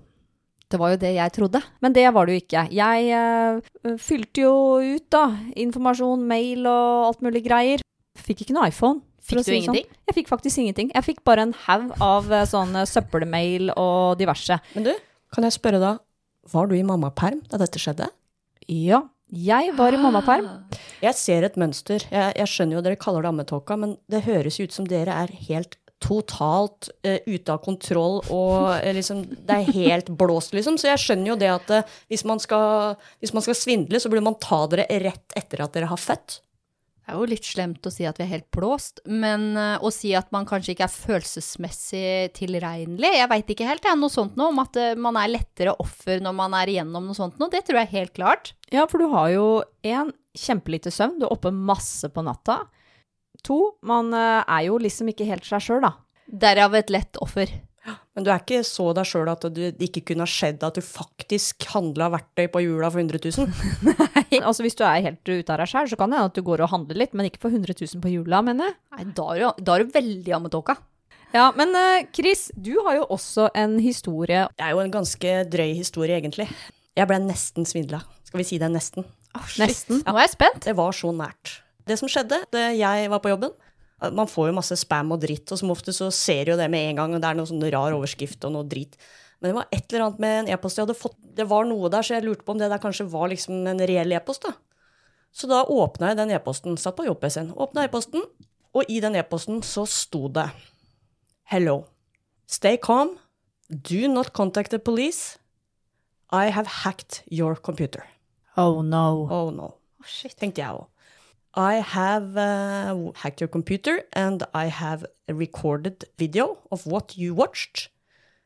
det 0.72 0.80
var 0.80 0.94
jo 0.94 1.00
det 1.02 1.12
jeg 1.14 1.34
trodde. 1.36 1.60
Men 1.84 1.94
det 1.96 2.06
var 2.14 2.26
det 2.26 2.34
jo 2.34 2.42
ikke. 2.42 2.66
Jeg 2.72 3.14
uh, 3.14 3.96
fylte 4.00 4.44
jo 4.44 4.54
ut, 4.80 5.06
da. 5.12 5.24
Informasjon, 5.64 6.24
mail 6.28 6.66
og 6.66 7.08
alt 7.10 7.24
mulig 7.24 7.44
greier. 7.46 7.84
Fikk 8.18 8.44
ikke 8.44 8.56
noe 8.56 8.70
iPhone. 8.72 9.02
Fikk 9.22 9.38
du 9.38 9.46
si 9.46 9.54
ingenting? 9.54 9.66
sånn. 9.66 9.78
ingenting? 9.78 10.08
Jeg 10.08 10.16
fikk 10.18 10.30
faktisk 10.32 10.62
ingenting. 10.62 10.92
Jeg 10.96 11.06
fikk 11.06 11.22
bare 11.28 11.46
en 11.46 11.54
haug 11.66 11.92
av 12.02 12.32
eh, 12.32 12.46
sånne 12.48 12.82
søppelmail 12.90 13.70
og 13.78 14.18
diverse. 14.20 14.58
Men 14.74 14.88
du, 14.88 14.92
kan 15.34 15.46
jeg 15.46 15.56
spørre 15.56 15.80
da, 15.82 15.96
var 16.52 16.68
du 16.68 16.74
i 16.74 16.84
mammaperm 16.86 17.44
da 17.52 17.60
dette 17.62 17.80
skjedde? 17.80 18.08
Ja, 18.66 19.04
jeg 19.32 19.76
var 19.78 19.94
i 19.94 20.00
mammaperm. 20.00 20.48
Jeg 21.02 21.16
ser 21.16 21.46
et 21.46 21.54
mønster. 21.60 22.02
Jeg, 22.10 22.34
jeg 22.36 22.50
skjønner 22.50 22.78
jo 22.78 22.82
dere 22.84 22.98
kaller 23.00 23.24
det 23.24 23.30
ammetåka, 23.30 23.78
men 23.80 23.94
det 24.10 24.24
høres 24.26 24.58
ut 24.60 24.74
som 24.74 24.88
dere 24.90 25.14
er 25.22 25.32
helt 25.48 25.78
totalt 26.02 26.90
uh, 27.06 27.18
ute 27.26 27.54
av 27.54 27.62
kontroll 27.64 28.20
og 28.26 28.68
uh, 28.74 28.92
liksom 28.94 29.24
Det 29.32 29.58
er 29.58 29.74
helt 29.76 30.12
blåst, 30.18 30.54
liksom. 30.56 30.78
Så 30.80 30.90
jeg 30.90 31.02
skjønner 31.02 31.32
jo 31.32 31.40
det 31.40 31.50
at 31.52 31.74
uh, 31.74 31.98
hvis, 32.12 32.24
man 32.28 32.42
skal, 32.42 32.96
hvis 33.22 33.34
man 33.36 33.44
skal 33.44 33.58
svindle, 33.58 34.00
så 34.00 34.10
burde 34.12 34.24
man 34.26 34.40
ta 34.42 34.64
dere 34.72 34.88
rett 35.02 35.36
etter 35.38 35.64
at 35.64 35.76
dere 35.76 35.90
har 35.92 36.00
født. 36.00 36.40
Det 37.02 37.10
er 37.10 37.18
jo 37.18 37.26
litt 37.26 37.46
slemt 37.46 37.86
å 37.86 37.90
si 37.90 38.04
at 38.06 38.20
vi 38.20 38.24
er 38.24 38.30
helt 38.30 38.46
blåst, 38.54 39.00
men 39.10 39.56
å 39.58 39.90
si 39.90 40.12
at 40.14 40.28
man 40.32 40.46
kanskje 40.46 40.76
ikke 40.76 40.86
er 40.86 40.92
følelsesmessig 40.94 42.30
tilregnelig, 42.38 43.10
jeg 43.18 43.30
veit 43.32 43.50
ikke 43.50 43.66
helt, 43.66 43.88
jeg, 43.88 43.98
noe 43.98 44.14
sånt 44.14 44.38
noe 44.38 44.52
om 44.52 44.60
at 44.62 44.78
man 45.02 45.18
er 45.18 45.32
lettere 45.32 45.74
offer 45.82 46.22
når 46.22 46.36
man 46.38 46.54
er 46.60 46.70
igjennom 46.70 47.10
noe 47.10 47.18
sånt 47.18 47.42
noe, 47.42 47.50
det 47.50 47.64
tror 47.66 47.80
jeg 47.82 47.90
helt 47.96 48.14
klart. 48.14 48.52
Ja, 48.70 48.86
for 48.86 49.02
du 49.02 49.10
har 49.10 49.32
jo 49.34 49.48
én 49.82 50.14
kjempelite 50.38 50.94
søvn, 50.94 51.18
du 51.18 51.26
er 51.26 51.34
oppe 51.34 51.50
masse 51.50 52.06
på 52.06 52.22
natta. 52.22 52.62
To, 53.48 53.58
man 53.86 54.12
eh, 54.14 54.40
er 54.46 54.68
jo 54.68 54.78
liksom 54.82 55.10
ikke 55.12 55.26
helt 55.28 55.46
seg 55.48 55.64
sjøl, 55.64 55.84
da. 55.84 55.96
Derav 56.26 56.74
et 56.78 56.90
lett 56.92 57.18
offer. 57.22 57.50
Men 58.14 58.26
du 58.26 58.28
er 58.30 58.42
ikke 58.42 58.60
så 58.66 58.90
deg 58.94 59.08
sjøl 59.08 59.30
at 59.32 59.44
det 59.56 59.72
ikke 59.88 60.04
kunne 60.12 60.26
ha 60.26 60.30
skjedd 60.30 60.62
at 60.66 60.76
du 60.76 60.84
faktisk 60.84 61.64
handla 61.72 62.10
verktøy 62.12 62.44
på 62.52 62.60
hjula 62.62 62.90
for 62.92 63.02
100 63.02 63.32
000. 63.32 63.50
Altså 64.46 64.64
Hvis 64.64 64.76
du 64.78 64.84
er 64.86 65.02
helt 65.04 65.28
ute 65.28 65.52
av 65.52 65.60
deg 65.60 65.68
sjøl, 65.68 65.88
så 65.90 65.98
kan 65.98 66.12
det 66.12 66.20
hende 66.20 66.30
at 66.30 66.38
du 66.38 66.44
går 66.46 66.62
og 66.64 66.70
handler 66.72 67.00
litt, 67.02 67.16
men 67.16 67.28
ikke 67.28 67.42
for 67.42 67.52
100 67.52 67.74
000 67.74 68.04
på 68.04 68.12
jula, 68.12 68.40
mener 68.44 68.70
jeg. 68.70 68.76
Nei, 68.94 69.06
da 69.18 69.26
er 69.34 69.42
du, 69.42 69.64
da 69.66 69.74
er 69.74 69.84
du 69.84 69.96
veldig 69.96 70.36
ammetåka. 70.38 70.76
Ja, 71.32 71.48
men 71.56 71.72
eh, 71.78 72.06
Chris, 72.12 72.46
du 72.54 72.74
har 72.84 73.00
jo 73.00 73.08
også 73.16 73.48
en 73.56 73.78
historie. 73.80 74.46
Det 74.56 74.68
er 74.68 74.76
jo 74.76 74.84
en 74.84 74.92
ganske 74.92 75.34
drøy 75.52 75.72
historie, 75.78 76.20
egentlig. 76.20 76.48
Jeg 76.96 77.08
ble 77.08 77.18
nesten 77.24 77.68
svindla. 77.68 78.02
Skal 78.28 78.42
vi 78.42 78.48
si 78.48 78.60
det 78.60 78.68
nesten? 78.72 79.08
Nesten. 79.60 80.02
Nå 80.04 80.16
er 80.16 80.26
jeg 80.26 80.34
spent. 80.34 80.64
Det 80.68 80.76
var 80.76 80.92
så 80.96 81.12
nært. 81.16 81.56
Det 81.88 81.98
som 81.98 82.10
skjedde, 82.10 82.38
det 82.54 82.64
jeg 82.78 83.10
var 83.10 83.22
på 83.22 83.32
jobben 83.32 83.52
Man 84.14 84.30
får 84.30 84.48
jo 84.48 84.54
masse 84.56 84.76
spam 84.80 85.12
og 85.14 85.20
dritt, 85.22 85.46
og 85.54 85.58
som 85.60 85.70
ofte 85.70 85.92
så 85.94 86.08
ser 86.14 86.50
jo 86.50 86.56
det 86.58 86.66
med 86.70 86.88
en 86.90 86.96
gang, 87.02 87.12
og 87.14 87.22
det 87.22 87.28
er 87.28 87.36
noe 87.38 87.46
sånn 87.46 87.62
rar 87.70 87.94
overskrift 87.94 88.42
og 88.48 88.54
noe 88.56 88.66
drit. 88.66 88.96
Men 89.38 89.50
det 89.50 89.56
var 89.60 89.68
et 89.70 89.92
eller 89.92 90.06
annet 90.06 90.22
med 90.22 90.34
en 90.40 90.50
e-post 90.54 90.78
jeg 90.78 90.86
hadde 90.86 90.98
fått 90.98 91.16
Det 91.38 91.46
var 91.50 91.64
noe 91.66 91.90
der, 91.90 92.02
så 92.02 92.16
jeg 92.16 92.26
lurte 92.26 92.44
på 92.46 92.54
om 92.54 92.58
det 92.60 92.68
der 92.70 92.82
kanskje 92.82 93.06
var 93.10 93.30
liksom 93.30 93.66
en 93.70 93.82
reell 93.88 94.12
e-post, 94.14 94.46
da. 94.46 94.56
Så 95.32 95.48
da 95.48 95.62
åpna 95.64 96.10
jeg 96.10 96.18
den 96.18 96.34
e-posten, 96.34 96.74
satt 96.76 96.98
på 96.98 97.06
jobb-PC-en, 97.06 97.54
åpna 97.54 97.86
e-posten, 97.86 98.26
og 98.74 98.90
i 98.90 98.98
den 99.04 99.16
e-posten 99.16 99.62
så 99.64 99.86
sto 99.88 100.26
det 100.32 100.48
Hello. 101.52 101.84
Stay 102.46 102.76
calm. 102.76 103.16
Do 103.70 104.08
not 104.08 104.32
contact 104.32 104.70
the 104.70 104.78
police. 104.78 105.38
I 106.30 106.50
have 106.50 106.66
hacked 106.66 107.22
your 107.30 107.54
computer. 107.56 108.04
Oh 108.56 108.82
no. 108.82 109.28
Oh 109.30 109.50
no. 109.50 109.74
Tenkte 110.38 110.60
jeg 110.60 110.72
òg. 110.72 110.91
I 111.54 111.82
have 111.84 112.36
uh, 112.36 113.12
hacked 113.14 113.40
your 113.40 113.48
computer 113.48 114.02
and 114.12 114.42
I 114.54 114.66
have 114.66 115.04
a 115.28 115.34
recorded 115.34 116.04
video 116.18 116.58
of 116.70 116.86
what 116.86 117.16
you 117.16 117.34
watched. 117.34 117.88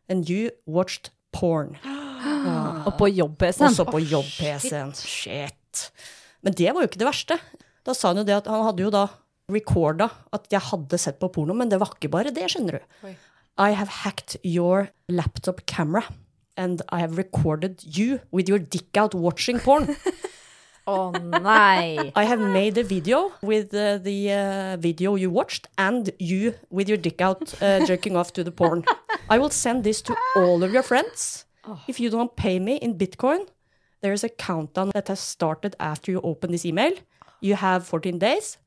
And 0.09 0.29
you 0.29 0.51
watched 0.67 1.11
porn. 1.33 1.77
Og 2.87 2.93
på 2.99 3.09
jobb-PC-en. 3.09 3.69
Også 3.69 3.85
på 3.85 3.99
jobb-PC-en. 3.99 4.93
Shit. 4.95 5.91
Men 6.43 6.55
det 6.55 6.71
var 6.73 6.83
jo 6.83 6.91
ikke 6.91 7.01
det 7.03 7.09
verste. 7.09 7.39
Da 7.87 7.95
sa 7.95 8.13
han 8.13 8.23
jo 8.23 8.27
det 8.27 8.37
at 8.37 8.51
han 8.51 8.65
hadde 8.67 8.85
jo 8.87 8.93
da 8.95 9.07
recorda 9.51 10.09
at 10.35 10.47
jeg 10.51 10.63
hadde 10.71 10.99
sett 10.99 11.19
på 11.23 11.31
porno, 11.35 11.55
men 11.55 11.71
det 11.71 11.79
var 11.83 11.93
ikke 11.95 12.11
bare 12.11 12.33
det, 12.35 12.47
skjønner 12.51 12.79
du. 12.79 13.11
I 13.59 13.71
have 13.79 14.03
hacked 14.03 14.39
your 14.45 14.91
laptop 15.09 15.67
camera. 15.67 16.05
And 16.57 16.81
I 16.89 17.01
have 17.01 17.19
recorded 17.19 17.83
you 17.85 18.21
with 18.33 18.49
your 18.49 18.59
dick 18.59 18.97
out 18.97 19.15
watching 19.15 19.59
porn. 19.61 19.95
Å 20.87 21.11
nei. 21.43 22.13
I 22.15 22.25
have 22.25 22.39
made 22.39 22.79
a 22.79 22.85
video 22.85 23.33
with 23.43 23.75
uh, 23.75 23.99
the 23.99 24.31
uh, 24.33 24.77
video 24.77 25.17
you 25.17 25.31
watched 25.31 25.67
and 25.77 26.11
you 26.21 26.55
with 26.71 26.89
your 26.89 26.97
dick 26.97 27.21
out 27.21 27.55
uh, 27.61 27.85
jerking 27.85 28.17
off 28.17 28.33
to 28.35 28.45
the 28.45 28.53
porn. 28.53 28.85
I 29.29 29.39
will 29.39 29.51
send 29.51 29.83
this 29.83 30.01
to 30.03 30.15
all 30.37 30.63
of 30.63 30.73
your 30.73 30.85
friends. 30.85 31.45
If 31.89 31.99
you 31.99 32.09
don't 32.09 32.37
pay 32.37 32.61
me 32.61 32.77
in 32.77 32.97
Bitcoin, 32.97 33.49
there 34.01 34.13
is 34.13 34.23
a 34.23 34.29
countdown 34.29 34.93
that 34.95 35.09
has 35.09 35.19
started 35.19 35.75
after 35.81 36.13
you 36.13 36.21
open 36.23 36.53
this 36.53 36.65
email. 36.65 36.93
You 37.41 37.57
have 37.57 37.85
14 37.85 38.19
days. 38.21 38.59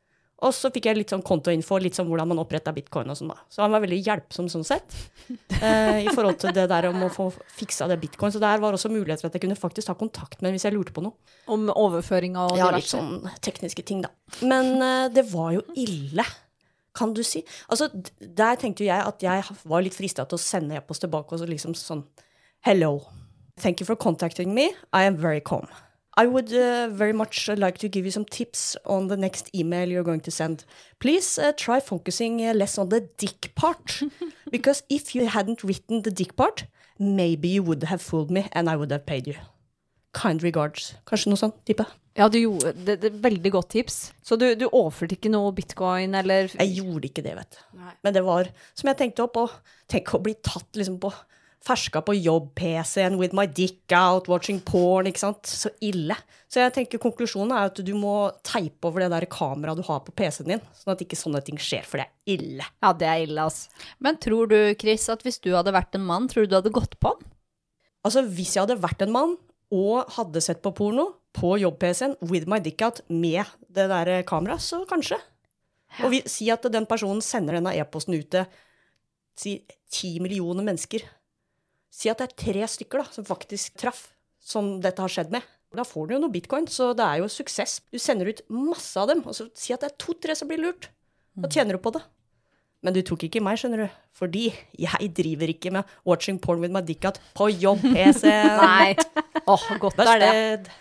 Og 0.45 0.53
så 0.55 0.69
fikk 0.71 0.87
jeg 0.87 0.95
litt 0.95 1.11
sånn 1.11 1.23
kontoinfo, 1.25 1.77
litt 1.83 1.97
sånn 1.97 2.07
hvordan 2.07 2.29
man 2.31 2.39
oppretta 2.39 2.71
bitcoin 2.75 3.11
og 3.11 3.17
sånn, 3.19 3.31
da. 3.33 3.41
Så 3.51 3.63
han 3.63 3.73
var 3.73 3.83
veldig 3.83 3.97
hjelpsom 4.05 4.47
sånn 4.51 4.63
sett, 4.67 4.95
eh, 5.59 6.05
i 6.05 6.13
forhold 6.15 6.39
til 6.39 6.53
det 6.55 6.67
der 6.71 6.87
om 6.91 7.03
å 7.03 7.09
få 7.11 7.27
fiksa 7.57 7.89
det 7.91 7.99
bitcoin. 7.99 8.31
Så 8.31 8.41
der 8.43 8.61
var 8.63 8.75
også 8.75 8.91
muligheter 8.93 9.27
at 9.27 9.35
jeg 9.35 9.43
kunne 9.43 9.59
faktisk 9.59 9.89
ta 9.91 9.97
kontakt 9.99 10.43
med 10.45 10.55
hvis 10.55 10.67
jeg 10.67 10.75
lurte 10.77 10.95
på 10.95 11.03
noe. 11.03 11.17
Om 11.51 11.67
overføring 11.73 12.37
og 12.39 12.55
Ja, 12.59 12.69
litt 12.75 12.87
sånn 12.87 13.27
tekniske 13.43 13.83
ting, 13.87 14.05
da. 14.05 14.13
Men 14.39 14.77
eh, 14.79 15.09
det 15.11 15.27
var 15.33 15.51
jo 15.57 15.65
ille, 15.75 16.23
kan 16.95 17.11
du 17.15 17.21
si. 17.23 17.43
Altså, 17.71 17.89
der 18.19 18.57
tenkte 18.59 18.85
jo 18.85 18.89
jeg 18.89 19.11
at 19.11 19.23
jeg 19.23 19.59
var 19.67 19.83
litt 19.83 19.95
frista 19.95 20.23
til 20.27 20.39
å 20.39 20.41
sende 20.41 20.79
e-post 20.79 21.03
tilbake 21.03 21.35
og 21.35 21.43
så 21.43 21.47
liksom 21.49 21.75
sånn 21.77 22.07
Hello. 22.65 22.97
Thank 23.59 23.79
you 23.79 23.85
for 23.87 23.95
contacting 23.95 24.53
me. 24.55 24.71
I 24.91 25.03
am 25.03 25.15
very 25.19 25.39
calm. 25.39 25.67
I 26.19 26.25
would 26.27 26.51
uh, 26.53 26.89
very 26.89 27.13
much 27.13 27.47
like 27.47 27.77
to 27.77 27.87
give 27.87 28.03
you 28.03 28.11
some 28.11 28.25
tips 28.25 28.75
on 28.85 29.07
the 29.07 29.15
next 29.15 29.49
email 29.55 29.87
you're 29.87 30.03
going 30.03 30.19
to 30.21 30.31
send. 30.31 30.65
Please 30.99 31.39
uh, 31.39 31.53
try 31.55 31.79
focusing 31.79 32.45
uh, 32.45 32.53
less 32.53 32.77
on 32.77 32.89
the 32.89 32.99
dick 33.17 33.53
part. 33.55 34.03
because 34.51 34.83
if 34.89 35.15
you 35.15 35.27
hadn't 35.27 35.63
written 35.63 36.01
the 36.01 36.11
dick 36.11 36.35
part, 36.35 36.65
maybe 36.99 37.47
you 37.47 37.63
would 37.63 37.83
have 37.83 38.01
fooled 38.01 38.31
me 38.31 38.49
and 38.51 38.69
I 38.69 38.75
would 38.75 38.91
have 38.91 39.05
paid 39.05 39.27
you. 39.27 39.35
Kind 40.11 40.43
regards. 40.43 40.93
Kanskje 41.07 41.31
noe 41.31 41.39
sånt, 41.39 41.55
jeg. 41.69 41.87
Ja, 42.19 42.27
du 42.27 42.35
gjorde 42.41 42.73
det, 42.73 42.97
det 42.99 43.13
Veldig 43.23 43.51
godt 43.55 43.69
tips. 43.77 44.11
Så 44.21 44.35
du, 44.35 44.49
du 44.59 44.67
overførte 44.73 45.15
ikke 45.15 45.31
noe 45.31 45.55
bitcoin 45.55 46.19
eller 46.19 46.51
Jeg 46.51 46.81
gjorde 46.81 47.13
ikke 47.13 47.23
det, 47.23 47.37
vet 47.39 47.55
du. 47.55 47.87
Men 48.03 48.17
det 48.17 48.25
var 48.27 48.51
som 48.73 48.91
jeg 48.91 48.99
tenkte 49.05 49.23
opp, 49.23 49.39
og 49.39 49.55
tenk 49.87 50.11
å 50.11 50.23
bli 50.25 50.35
tatt 50.43 50.67
liksom 50.75 50.99
på 50.99 51.13
ferska 51.65 52.01
på 52.05 52.15
jobb-PC-en 52.15 53.17
with 53.19 53.35
my 53.35 53.45
dick 53.45 53.91
out, 53.91 54.29
watching 54.31 54.61
porn, 54.63 55.09
ikke 55.09 55.21
sant. 55.21 55.49
Så 55.49 55.71
ille. 55.83 56.15
Så 56.49 56.63
jeg 56.63 56.73
tenker 56.75 57.01
konklusjonen 57.01 57.51
er 57.53 57.67
at 57.69 57.81
du 57.85 57.91
må 57.97 58.31
teipe 58.47 58.89
over 58.89 59.03
det 59.03 59.11
der 59.13 59.27
kameraet 59.29 59.81
du 59.81 59.85
har 59.85 59.99
på 60.05 60.15
PC-en 60.17 60.53
din, 60.53 60.63
sånn 60.79 60.93
at 60.95 61.03
ikke 61.03 61.19
sånne 61.19 61.43
ting 61.45 61.59
skjer, 61.61 61.83
for 61.85 62.01
det 62.01 62.07
er 62.07 62.37
ille. 62.37 62.69
Ja, 62.81 62.93
det 62.95 63.09
er 63.09 63.25
ille, 63.25 63.49
altså. 63.49 63.83
Men 64.01 64.17
tror 64.23 64.49
du, 64.51 64.57
Chris, 64.79 65.09
at 65.11 65.25
hvis 65.27 65.41
du 65.43 65.51
hadde 65.53 65.75
vært 65.75 65.99
en 65.99 66.07
mann, 66.07 66.29
tror 66.31 66.47
du 66.47 66.53
du 66.53 66.57
hadde 66.61 66.73
gått 66.73 66.97
på 67.03 67.13
den? 67.19 67.29
Altså, 68.07 68.23
hvis 68.23 68.55
jeg 68.55 68.63
hadde 68.63 68.79
vært 68.81 69.03
en 69.03 69.13
mann 69.13 69.35
og 69.75 70.15
hadde 70.15 70.41
sett 70.41 70.63
på 70.65 70.71
porno 70.73 71.11
på 71.37 71.57
jobb-PC-en 71.61 72.15
with 72.31 72.49
my 72.49 72.57
dick 72.63 72.81
out 72.81 73.03
med 73.11 73.43
det 73.67 73.85
der 73.91 74.15
kameraet, 74.25 74.63
så 74.63 74.81
kanskje. 74.89 75.19
Og 76.05 76.13
vi, 76.13 76.23
si 76.29 76.47
at 76.53 76.65
den 76.71 76.87
personen 76.89 77.21
sender 77.25 77.57
denne 77.59 77.75
e-posten 77.77 78.15
ut 78.17 78.29
til 78.33 78.47
si, 79.39 79.59
ti 79.91 80.15
millioner 80.23 80.65
mennesker. 80.65 81.05
Si 81.89 82.09
at 82.11 82.21
det 82.21 82.29
er 82.29 82.37
tre 82.43 82.67
stykker 82.69 83.01
da, 83.01 83.07
som 83.13 83.25
faktisk 83.27 83.77
traff, 83.81 84.09
som 84.39 84.77
dette 84.83 85.01
har 85.01 85.11
skjedd 85.11 85.33
med. 85.33 85.45
Da 85.75 85.85
får 85.85 86.07
du 86.09 86.15
jo 86.15 86.21
noe 86.23 86.33
bitcoin, 86.33 86.65
så 86.69 86.91
det 86.97 87.05
er 87.05 87.21
jo 87.21 87.29
suksess. 87.29 87.79
Du 87.93 87.99
sender 88.01 88.31
ut 88.31 88.41
masse 88.49 88.97
av 88.97 89.09
dem, 89.11 89.21
og 89.25 89.35
så 89.37 89.49
si 89.57 89.73
at 89.75 89.83
det 89.83 89.91
er 89.91 89.99
to-tre 90.01 90.35
som 90.37 90.49
blir 90.49 90.61
lurt. 90.61 90.89
Da 91.37 91.49
tjener 91.51 91.77
du 91.77 91.81
på 91.83 91.93
det. 91.93 92.01
Men 92.85 92.95
du 92.95 93.01
tok 93.03 93.25
ikke 93.27 93.41
meg, 93.43 93.59
skjønner 93.59 93.83
du. 93.83 93.97
Fordi 94.15 94.47
jeg 94.79 95.09
driver 95.15 95.51
ikke 95.51 95.71
med 95.75 95.95
watching 96.07 96.39
porn 96.41 96.61
with 96.63 96.73
my 96.73 96.81
dick 96.85 97.03
out 97.05 97.19
på 97.37 97.49
jobb-PC. 97.51 98.23
Nei. 98.63 98.95
Åh, 99.45 99.65
godt 99.83 99.99
er 100.05 100.23
det. 100.23 100.77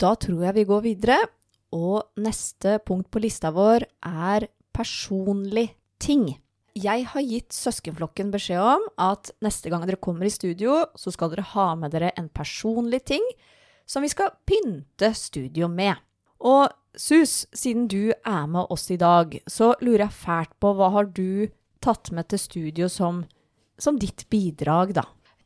Da 0.00 0.14
tror 0.18 0.46
jeg 0.48 0.56
vi 0.58 0.66
går 0.68 0.86
videre. 0.88 1.18
Og 1.74 2.06
neste 2.22 2.78
punkt 2.86 3.10
på 3.12 3.22
lista 3.22 3.50
vår 3.54 3.86
er 4.08 4.48
personlig 4.74 5.68
ting. 6.02 6.26
Jeg 6.74 7.04
har 7.06 7.22
gitt 7.22 7.54
søskenflokken 7.54 8.32
beskjed 8.34 8.58
om 8.58 8.86
at 8.98 9.30
neste 9.44 9.70
gang 9.70 9.84
dere 9.86 10.00
kommer 10.02 10.26
i 10.26 10.32
studio, 10.34 10.80
så 10.98 11.12
skal 11.14 11.30
dere 11.30 11.46
ha 11.52 11.68
med 11.78 11.94
dere 11.94 12.10
en 12.18 12.26
personlig 12.26 13.04
ting 13.12 13.22
som 13.86 14.02
vi 14.02 14.10
skal 14.10 14.32
pynte 14.48 15.12
studio 15.14 15.68
med. 15.70 16.00
Og 16.42 16.72
Sus, 16.94 17.46
siden 17.50 17.88
du 17.90 18.12
er 18.14 18.46
med 18.46 18.70
oss 18.70 18.86
i 18.94 18.98
dag, 18.98 19.32
så 19.50 19.72
lurer 19.82 20.06
jeg 20.06 20.14
fælt 20.14 20.52
på 20.62 20.70
hva 20.78 20.92
har 20.94 21.08
du 21.10 21.48
tatt 21.82 22.12
med 22.14 22.28
til 22.30 22.38
studio 22.38 22.88
som, 22.90 23.24
som 23.78 23.98
ditt 23.98 24.28
bidrag, 24.30 24.94
da? 24.94 25.02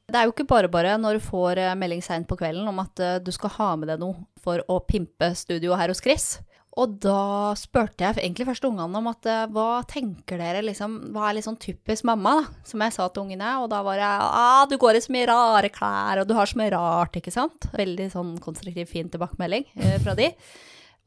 Det 0.09 0.17
er 0.17 0.29
jo 0.29 0.35
ikke 0.35 0.49
bare 0.49 0.69
bare 0.73 0.95
når 1.01 1.19
du 1.19 1.25
får 1.25 1.61
eh, 1.61 1.75
melding 1.77 2.01
seint 2.05 2.29
på 2.29 2.37
kvelden 2.41 2.69
om 2.71 2.79
at 2.81 3.01
eh, 3.05 3.17
du 3.21 3.29
skal 3.33 3.53
ha 3.57 3.71
med 3.81 3.91
deg 3.93 4.01
noe 4.01 4.17
for 4.41 4.61
å 4.69 4.79
pimpe 4.89 5.35
studio 5.37 5.77
her 5.77 5.93
hos 5.93 6.01
Chris. 6.05 6.39
Og 6.79 6.95
da 7.03 7.55
spurte 7.59 8.05
jeg 8.05 8.21
egentlig 8.23 8.47
først 8.47 8.67
ungene 8.69 9.01
om 9.01 9.09
at 9.11 9.27
eh, 9.27 9.47
hva 9.51 9.81
tenker 9.91 10.39
dere 10.39 10.63
liksom, 10.63 10.95
hva 11.15 11.27
er 11.27 11.39
litt 11.39 11.49
sånn 11.49 11.59
typisk 11.59 12.07
mamma, 12.07 12.37
da, 12.39 12.63
som 12.71 12.85
jeg 12.85 12.95
sa 12.95 13.09
til 13.11 13.25
ungene. 13.25 13.57
Og 13.65 13.67
da 13.73 13.83
var 13.87 13.99
jeg 13.99 14.29
ah, 14.29 14.63
du 14.71 14.77
går 14.79 14.99
i 14.99 15.03
så 15.03 15.15
mye 15.15 15.27
rare 15.31 15.73
klær, 15.75 16.23
og 16.23 16.31
du 16.31 16.37
har 16.39 16.51
så 16.51 16.61
mye 16.61 16.71
rart, 16.77 17.19
ikke 17.19 17.35
sant. 17.35 17.67
Veldig 17.75 18.11
sånn 18.15 18.37
konstruktiv, 18.45 18.87
fin 18.93 19.11
tilbakemelding 19.11 19.67
eh, 19.75 19.99
fra 20.05 20.15
de. 20.19 20.31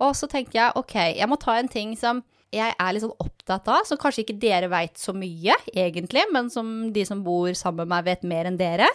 Og 0.01 0.15
så 0.17 0.27
tenker 0.27 0.59
jeg 0.59 0.79
ok, 0.81 0.97
jeg 1.21 1.29
må 1.29 1.39
ta 1.39 1.55
en 1.59 1.71
ting 1.71 1.95
som 1.99 2.23
jeg 2.51 2.75
er 2.75 2.91
litt 2.91 3.05
sånn 3.05 3.15
opptatt 3.23 3.69
av, 3.71 3.85
som 3.87 3.99
kanskje 3.99 4.25
ikke 4.25 4.39
dere 4.41 4.67
veit 4.71 4.99
så 4.99 5.13
mye, 5.15 5.55
egentlig, 5.71 6.25
men 6.35 6.49
som 6.51 6.91
de 6.91 7.05
som 7.07 7.21
bor 7.23 7.53
sammen 7.55 7.85
med 7.85 7.93
meg, 7.93 8.09
vet 8.09 8.27
mer 8.27 8.49
enn 8.49 8.59
dere. 8.59 8.89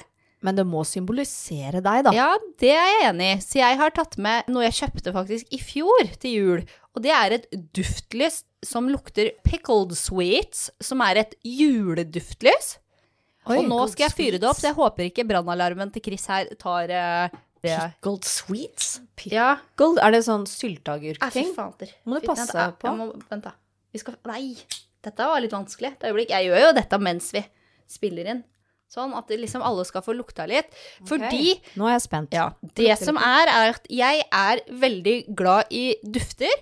Men 0.45 0.59
det 0.59 0.67
må 0.69 0.83
symbolisere 0.85 1.81
deg, 1.81 2.03
da. 2.07 2.13
Ja, 2.15 2.29
det 2.61 2.73
er 2.77 2.91
jeg 2.91 3.05
enig 3.09 3.29
i. 3.33 3.37
Så 3.43 3.61
jeg 3.61 3.79
har 3.81 3.95
tatt 3.97 4.19
med 4.21 4.51
noe 4.53 4.67
jeg 4.67 4.77
kjøpte 4.83 5.15
faktisk 5.17 5.55
i 5.57 5.61
fjor 5.63 6.11
til 6.23 6.35
jul. 6.35 6.67
Og 6.97 7.05
det 7.05 7.13
er 7.13 7.37
et 7.39 7.47
duftlys 7.77 8.43
som 8.65 8.91
lukter 8.93 9.33
pickled 9.47 9.95
sweets, 9.97 10.69
som 10.83 11.03
er 11.05 11.23
et 11.25 11.35
juleduftlys. 11.45 12.77
Oi, 13.47 13.61
og 13.61 13.69
nå 13.71 13.83
skal 13.93 14.09
jeg 14.09 14.17
fyre 14.17 14.41
det 14.43 14.49
opp, 14.49 14.59
så 14.59 14.73
jeg 14.73 14.79
håper 14.79 15.07
ikke 15.07 15.27
brannalarmen 15.29 15.93
til 15.95 16.03
Chris 16.03 16.25
her 16.33 16.49
tar 16.59 16.91
uh, 16.91 17.37
det. 17.63 17.77
Pickled 17.77 18.27
sweets? 18.27 18.89
Ja. 19.31 19.53
Gold, 19.79 20.01
er 20.03 20.17
det 20.17 20.25
sånn 20.27 20.49
sylteagurkting? 20.51 21.53
Må 22.05 22.19
du 22.19 22.27
Fy- 22.27 22.33
passe 22.33 22.57
vent, 22.57 22.81
på. 22.83 22.91
Jeg 22.91 22.99
må, 22.99 23.09
vent, 23.31 23.47
da. 23.47 23.55
Vi 23.95 24.03
skal 24.03 24.19
Nei, 24.29 24.57
dette 25.07 25.31
var 25.31 25.41
litt 25.41 25.55
vanskelig. 25.55 25.95
Jeg 26.03 26.51
gjør 26.51 26.65
jo 26.67 26.75
dette 26.77 27.01
mens 27.01 27.31
vi 27.37 27.45
spiller 27.91 28.35
inn. 28.35 28.43
Sånn 28.93 29.15
at 29.19 29.33
liksom 29.35 29.65
alle 29.67 29.83
skal 29.85 30.05
få 30.07 30.15
lukta 30.15 30.47
litt. 30.49 30.71
Fordi 31.09 31.57
Nå 31.77 31.89
er 31.89 31.97
jeg 31.97 32.05
spent. 32.07 32.37
Ja. 32.37 32.53
Det 32.79 32.95
som 33.01 33.19
er, 33.19 33.51
er 33.51 33.75
at 33.75 33.91
jeg 33.91 34.23
er 34.25 34.63
veldig 34.71 35.17
glad 35.37 35.75
i 35.75 35.89
dufter. 36.05 36.53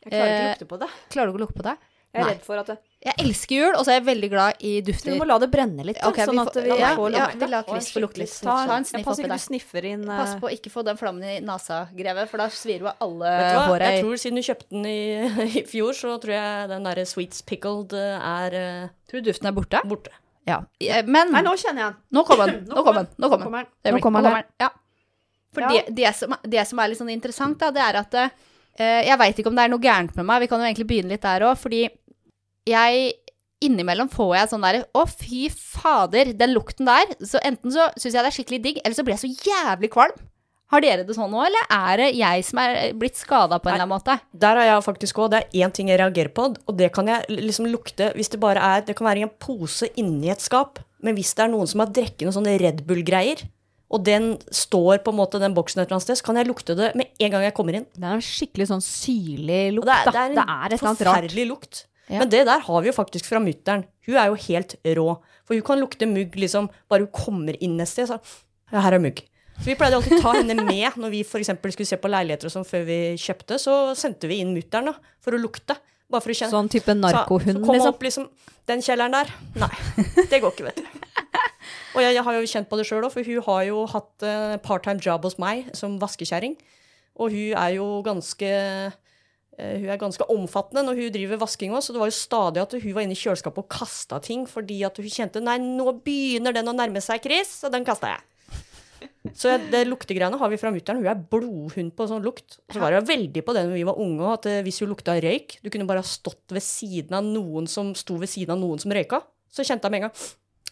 Jeg 0.00 0.10
klarer 0.10 0.32
ikke 0.32 0.40
Eh, 0.40 0.48
å 0.48 0.50
lukte 0.50 0.68
på 0.72 0.80
det. 0.80 0.90
Klarer 1.12 1.30
du 1.30 1.32
ikke 1.34 1.40
å 1.40 1.44
lukte 1.46 1.60
på 1.60 1.68
det? 1.68 1.78
Jeg 2.10 2.18
er 2.18 2.24
Nei. 2.26 2.30
redd 2.34 2.42
for 2.42 2.58
at 2.58 2.66
det 2.66 2.76
Jeg 3.00 3.14
elsker 3.22 3.54
jul, 3.54 3.74
og 3.78 3.84
så 3.86 3.92
er 3.92 3.96
jeg 3.96 4.04
veldig 4.08 4.28
glad 4.28 4.64
i 4.66 4.70
dufter. 4.84 5.14
Du 5.14 5.20
må 5.22 5.24
la 5.24 5.38
det 5.40 5.46
brenne 5.48 5.84
litt, 5.86 6.00
okay, 6.04 6.26
sånn 6.28 6.40
at 6.42 6.56
vi, 6.58 6.66
ja, 6.68 6.90
får 6.98 7.14
ja, 7.14 7.28
lukte. 7.30 7.38
vi 7.38 7.48
lar 7.48 7.68
Chris 7.68 7.86
få 7.94 8.02
lukte 8.02 8.20
litt. 8.20 8.34
Ta, 8.44 8.56
en 8.74 8.84
sniff 8.84 9.08
oppi 9.08 9.30
der. 9.30 9.40
sniffer 9.40 9.86
inn 9.88 10.02
uh... 10.04 10.16
Pass 10.18 10.34
på 10.42 10.50
å 10.50 10.52
ikke 10.52 10.72
få 10.74 10.84
den 10.84 10.98
flammen 11.00 11.24
i 11.24 11.38
nasa, 11.40 11.78
Greve, 11.96 12.26
for 12.28 12.42
da 12.42 12.50
svir 12.52 12.84
jo 12.84 12.90
alle 12.92 13.30
håra 13.70 13.88
i 13.88 13.94
Jeg 13.94 14.04
tror 14.04 14.20
siden 14.20 14.42
du 14.42 14.44
kjøpte 14.50 14.68
den 14.74 14.90
i, 14.90 15.00
i 15.62 15.64
fjor, 15.70 15.96
så 15.96 16.18
tror 16.20 16.34
jeg 16.34 16.68
den 16.74 16.90
derre 16.90 17.06
sweets 17.08 17.46
pickled 17.46 17.96
eh, 17.96 18.28
er 18.34 18.58
uh, 18.58 18.92
Tror 19.08 19.24
du 19.24 19.30
duften 19.30 19.48
er 19.48 19.56
borte? 19.56 19.80
borte. 19.88 20.12
Ja. 20.48 20.60
Eh, 20.80 21.02
Men 21.06 21.32
Nei, 21.34 21.42
nå 21.46 21.54
kjenner 21.60 21.84
jeg 21.84 21.92
den. 21.92 21.98
Nå 22.16 22.24
kom 22.28 22.44
den. 22.44 22.62
Nå 22.70 22.84
kom 22.84 23.00
den. 23.00 23.10
Nå 23.16 23.28
kom 23.28 23.38
den. 23.38 23.46
kommer 23.46 23.64
den. 23.66 23.72
Det 23.84 23.94
Nå 23.94 24.02
kommer 24.04 24.28
den. 24.28 24.52
Ja. 24.62 24.70
For 25.54 25.66
Ja. 25.66 25.70
Det, 25.74 25.96
det, 25.98 26.12
som, 26.16 26.34
det 26.46 26.66
som 26.68 26.78
er 26.78 26.92
litt 26.92 27.00
sånn 27.00 27.10
interessant, 27.12 27.58
da, 27.58 27.72
det 27.74 27.82
er 27.82 27.98
at 27.98 28.14
uh, 28.14 28.28
Jeg 28.78 29.18
veit 29.18 29.40
ikke 29.40 29.50
om 29.50 29.56
det 29.58 29.64
er 29.66 29.72
noe 29.72 29.82
gærent 29.82 30.14
med 30.16 30.28
meg, 30.28 30.44
vi 30.44 30.50
kan 30.50 30.62
jo 30.62 30.68
egentlig 30.68 30.86
begynne 30.92 31.10
litt 31.16 31.26
der 31.26 31.42
òg, 31.48 31.58
fordi 31.58 31.88
jeg 32.70 33.10
Innimellom 33.60 34.08
får 34.08 34.30
jeg 34.38 34.50
sånn 34.54 34.62
derre 34.64 34.84
Å, 34.96 35.02
fy 35.10 35.50
fader, 35.52 36.30
den 36.38 36.54
lukten 36.54 36.88
der. 36.88 37.10
Så 37.20 37.42
enten 37.44 37.74
så 37.74 37.90
syns 37.92 38.14
jeg 38.14 38.22
det 38.22 38.30
er 38.30 38.36
skikkelig 38.38 38.60
digg, 38.64 38.78
eller 38.80 38.96
så 38.96 39.04
blir 39.04 39.18
jeg 39.18 39.24
så 39.26 39.50
jævlig 39.50 39.90
kvalm. 39.92 40.14
Har 40.70 40.84
dere 40.84 41.02
det 41.06 41.16
sånn 41.16 41.32
nå, 41.32 41.40
eller 41.42 41.64
er 41.74 41.98
det 41.98 42.08
jeg 42.14 42.44
som 42.46 42.60
er 42.62 42.92
blitt 42.98 43.18
skada 43.18 43.58
på 43.58 43.70
en 43.70 43.74
eller 43.74 43.88
annen 43.88 43.96
måte? 43.96 44.14
Der 44.30 44.58
har 44.60 44.68
jeg 44.68 44.84
faktisk 44.86 45.18
òg. 45.18 45.32
Det 45.32 45.40
er 45.40 45.64
én 45.64 45.72
ting 45.74 45.90
jeg 45.90 45.98
reagerer 45.98 46.30
på, 46.34 46.44
og 46.54 46.76
det 46.78 46.92
kan 46.94 47.10
jeg 47.10 47.26
liksom 47.32 47.66
lukte 47.72 48.12
hvis 48.14 48.30
det 48.30 48.38
bare 48.42 48.62
er 48.62 48.84
Det 48.86 48.94
kan 48.98 49.08
være 49.08 49.24
i 49.24 49.26
en 49.26 49.32
pose 49.42 49.88
inni 49.98 50.30
et 50.30 50.42
skap, 50.42 50.78
men 51.02 51.16
hvis 51.18 51.32
det 51.34 51.46
er 51.46 51.50
noen 51.50 51.66
som 51.70 51.82
har 51.82 51.90
drukket 51.90 52.22
noen 52.22 52.36
sånne 52.38 52.54
Red 52.62 52.84
Bull-greier, 52.86 53.42
og 53.90 54.04
den 54.06 54.36
står 54.54 55.00
på 55.02 55.10
en 55.10 55.18
måte 55.18 55.40
den 55.42 55.56
boksen 55.56 55.80
et 55.80 55.88
eller 55.88 55.98
annet 55.98 56.06
sted, 56.06 56.20
så 56.20 56.28
kan 56.28 56.38
jeg 56.38 56.46
lukte 56.46 56.76
det 56.78 56.92
med 56.98 57.10
en 57.18 57.32
gang 57.34 57.46
jeg 57.48 57.54
kommer 57.56 57.74
inn. 57.80 57.88
Det 57.90 58.06
er 58.06 58.20
en 58.20 58.22
skikkelig 58.22 58.68
sånn 58.70 58.84
syrlig 58.86 59.62
lukt, 59.74 59.90
det 59.90 59.96
er, 59.96 60.06
da. 60.06 60.12
det 60.12 60.20
er 60.20 60.28
en 60.28 60.36
det 60.38 60.44
er 60.44 60.74
rart. 60.76 60.84
forferdelig 60.84 61.46
lukt. 61.50 61.82
Ja. 62.10 62.20
Men 62.22 62.30
det 62.30 62.44
der 62.46 62.62
har 62.66 62.82
vi 62.82 62.90
jo 62.90 62.94
faktisk 62.94 63.26
fra 63.26 63.42
mutter'n. 63.42 63.82
Hun 64.06 64.16
er 64.18 64.30
jo 64.30 64.38
helt 64.46 64.76
rå. 64.98 65.08
For 65.46 65.58
hun 65.58 65.66
kan 65.66 65.82
lukte 65.82 66.06
mugg 66.10 66.38
liksom 66.38 66.70
bare 66.90 67.06
hun 67.06 67.12
kommer 67.14 67.58
inn 67.62 67.76
et 67.82 67.90
sted. 67.90 68.10
Så 68.10 68.18
ja, 68.70 68.82
her 68.82 68.94
er 68.94 69.02
mugg. 69.02 69.22
Så 69.60 69.68
vi 69.68 69.74
pleide 69.76 69.98
alltid 69.98 70.14
å 70.16 70.22
ta 70.24 70.30
henne 70.38 70.54
med 70.64 70.94
når 70.96 71.10
vi 71.12 71.18
for 71.28 71.44
skulle 71.44 71.84
se 71.84 71.98
på 72.00 72.08
leiligheter 72.08 72.48
og 72.48 72.52
sånn 72.54 72.64
før 72.64 72.86
vi 72.86 72.98
kjøpte. 73.20 73.58
Så 73.60 73.92
sendte 73.98 74.30
vi 74.30 74.38
inn 74.40 74.54
mutter'n 74.56 74.88
for 75.20 75.36
å 75.36 75.40
lukte. 75.40 75.76
Bare 76.10 76.24
for 76.24 76.32
å 76.32 76.36
kjenne. 76.38 76.54
Sånn 76.54 76.70
type 76.72 76.94
narkohund 76.96 77.52
narkohund, 77.52 77.60
så 77.60 77.66
kom 77.66 77.76
liksom. 77.76 77.92
opp 77.92 78.06
liksom 78.06 78.30
Den 78.70 78.84
kjelleren 78.86 79.16
der. 79.18 79.32
Nei, 79.60 79.70
det 80.30 80.40
går 80.40 80.54
ikke, 80.54 80.70
vet 80.70 80.80
du. 80.80 80.88
Og 81.98 82.00
jeg, 82.00 82.14
jeg 82.16 82.24
har 82.24 82.38
jo 82.38 82.48
kjent 82.54 82.70
på 82.70 82.78
det 82.78 82.86
sjøl 82.88 83.04
òg, 83.04 83.12
for 83.12 83.26
hun 83.26 83.44
har 83.50 83.62
jo 83.68 83.84
hatt 83.92 84.26
eh, 84.26 84.56
part-time 84.64 85.02
job 85.02 85.28
hos 85.28 85.36
meg 85.42 85.68
som 85.76 85.98
vaskekjerring. 86.00 86.56
Og 87.20 87.34
hun 87.34 87.52
er 87.60 87.76
jo 87.76 87.90
ganske 88.06 88.50
eh, 88.56 88.96
hun 89.58 89.90
er 89.92 90.00
ganske 90.00 90.24
omfattende 90.32 90.86
når 90.86 91.02
hun 91.02 91.14
driver 91.18 91.42
vasking 91.42 91.74
òg, 91.76 91.84
så 91.84 91.92
det 91.92 92.00
var 92.00 92.08
jo 92.08 92.16
stadig 92.16 92.64
at 92.64 92.78
hun 92.78 92.96
var 92.96 93.04
inne 93.04 93.18
i 93.18 93.20
kjøleskapet 93.20 93.60
og 93.60 93.68
kasta 93.76 94.22
ting 94.24 94.48
fordi 94.48 94.80
at 94.88 94.96
hun 94.96 95.10
kjente 95.10 95.44
Nei, 95.44 95.58
nå 95.60 95.98
begynner 96.00 96.56
den 96.56 96.70
å 96.70 96.76
nærme 96.78 97.02
seg, 97.04 97.20
Chris, 97.26 97.58
og 97.66 97.74
den 97.74 97.84
kasta 97.84 98.14
jeg. 98.14 98.29
Så 99.34 99.50
jeg- 99.52 99.70
det 99.70 99.86
luktegreiene 99.88 100.38
har 100.38 100.48
vi 100.50 100.56
fra 100.56 100.70
mutter'n. 100.72 100.96
Hun 101.00 101.06
er 101.06 101.14
blodhund 101.30 101.92
på 101.96 102.06
sånn 102.08 102.22
lukt. 102.24 102.58
Og 102.68 102.74
så 102.74 102.80
var 102.80 102.92
hun 102.96 103.04
veldig 103.06 103.42
på 103.44 103.54
det 103.54 103.64
når 103.66 103.74
vi 103.74 103.84
var 103.84 103.98
unge, 103.98 104.32
at 104.32 104.46
eh, 104.46 104.62
hvis 104.62 104.80
hun 104.80 104.88
lukta 104.94 105.14
røyk 105.20 105.58
Du 105.62 105.70
kunne 105.70 105.86
bare 105.86 106.02
ha 106.02 106.08
stått 106.08 106.50
ved 106.50 106.62
siden 106.62 107.12
av 107.14 107.24
noen 107.24 107.68
som 107.68 107.94
sto 107.94 108.16
ved 108.16 108.28
siden 108.28 108.50
av 108.56 108.58
noen 108.58 108.78
som 108.80 108.90
røyka. 108.90 109.22
Så 109.52 109.64
kjente 109.66 109.84
hun 109.84 109.90
med 109.92 110.02
en 110.02 110.08
gang 110.10 110.28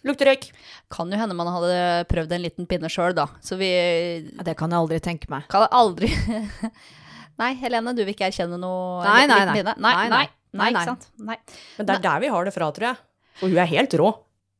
Lukter 0.06 0.26
røyk. 0.30 0.52
Kan 0.88 1.10
jo 1.10 1.18
hende 1.18 1.34
man 1.34 1.48
hadde 1.50 2.06
prøvd 2.06 2.30
en 2.32 2.42
liten 2.44 2.66
pinne 2.70 2.86
sjøl, 2.88 3.14
da. 3.14 3.26
Så 3.42 3.56
vi 3.58 3.66
Ja, 4.36 4.42
Det 4.44 4.56
kan 4.56 4.70
jeg 4.70 4.78
aldri 4.78 5.00
tenke 5.00 5.28
meg. 5.28 5.48
kan 5.48 5.66
aldri 5.72 6.06
Nei, 7.38 7.52
Helene, 7.54 7.94
du 7.94 8.04
vil 8.04 8.14
ikke 8.14 8.26
erkjenne 8.30 8.58
noe 8.58 9.02
Nei, 9.04 9.26
nei, 9.26 9.34
liten 9.36 9.46
nei. 9.46 9.56
pinne? 9.58 9.74
Nei, 9.78 9.92
Nei, 9.94 10.08
nei, 10.08 10.08
nei. 10.08 10.18
nei, 10.18 10.28
Nei, 10.58 10.70
nei. 10.72 10.80
ikke 10.80 10.84
sant? 10.90 11.08
Nei. 11.18 11.36
Men 11.78 11.86
det 11.86 11.94
er 11.96 12.02
der 12.02 12.20
vi 12.24 12.28
har 12.34 12.44
det 12.48 12.54
fra, 12.54 12.70
tror 12.74 12.86
jeg. 12.88 12.96
For 13.38 13.48
hun 13.52 13.58
er 13.62 13.66
helt 13.70 13.90
rå. 14.00 14.08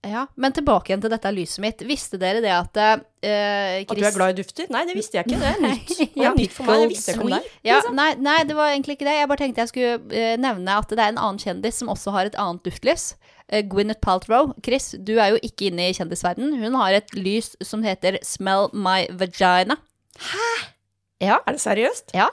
Ja, 0.07 0.29
men 0.39 0.55
tilbake 0.55 0.93
igjen 0.93 1.01
til 1.03 1.11
dette 1.11 1.31
lyset 1.35 1.59
mitt. 1.63 1.81
Visste 1.83 2.21
dere 2.23 2.39
det 2.45 2.53
at 2.55 2.77
eh, 2.79 3.81
At 3.83 3.91
du 3.99 4.05
er 4.07 4.15
glad 4.15 4.37
i 4.37 4.37
dufter? 4.39 4.69
Nei, 4.71 4.85
det 4.87 4.95
visste 4.95 5.19
jeg 5.19 5.27
ikke. 5.27 5.41
Det 5.43 5.49
er 5.51 5.59
nytt. 5.65 5.91
Ja. 6.23 6.31
nytt 6.39 6.55
for 6.55 6.71
meg. 6.71 6.85
Det 6.85 6.93
visste 6.93 7.11
jeg 7.11 7.19
ikke 7.19 7.27
om 7.27 7.35
deg. 7.35 7.49
Ja, 7.67 7.81
nei, 7.97 8.13
nei, 8.23 8.37
det 8.47 8.55
var 8.59 8.71
egentlig 8.71 8.95
ikke 8.95 9.09
det. 9.09 9.17
Jeg 9.19 9.31
bare 9.33 9.43
tenkte 9.43 9.65
jeg 9.65 9.73
skulle 9.73 10.21
eh, 10.23 10.37
nevne 10.39 10.79
at 10.79 10.95
det 10.95 11.03
er 11.03 11.11
en 11.17 11.21
annen 11.25 11.43
kjendis 11.43 11.83
som 11.83 11.91
også 11.91 12.15
har 12.15 12.31
et 12.31 12.39
annet 12.39 12.63
duftlys. 12.69 13.09
Uh, 13.51 13.63
Gwyneth 13.67 13.99
Paltrow. 14.05 14.53
Chris, 14.63 14.93
du 15.03 15.17
er 15.19 15.33
jo 15.35 15.43
ikke 15.43 15.73
inne 15.73 15.89
i 15.91 15.97
kjendisverden. 15.97 16.55
Hun 16.63 16.79
har 16.79 16.95
et 17.01 17.15
lys 17.19 17.55
som 17.65 17.83
heter 17.83 18.21
Smell 18.27 18.69
My 18.77 19.09
Vagina. 19.19 19.81
Hæ? 20.31 20.51
Ja. 21.25 21.41
Er 21.43 21.59
det 21.59 21.65
seriøst? 21.65 22.15
ja. 22.15 22.31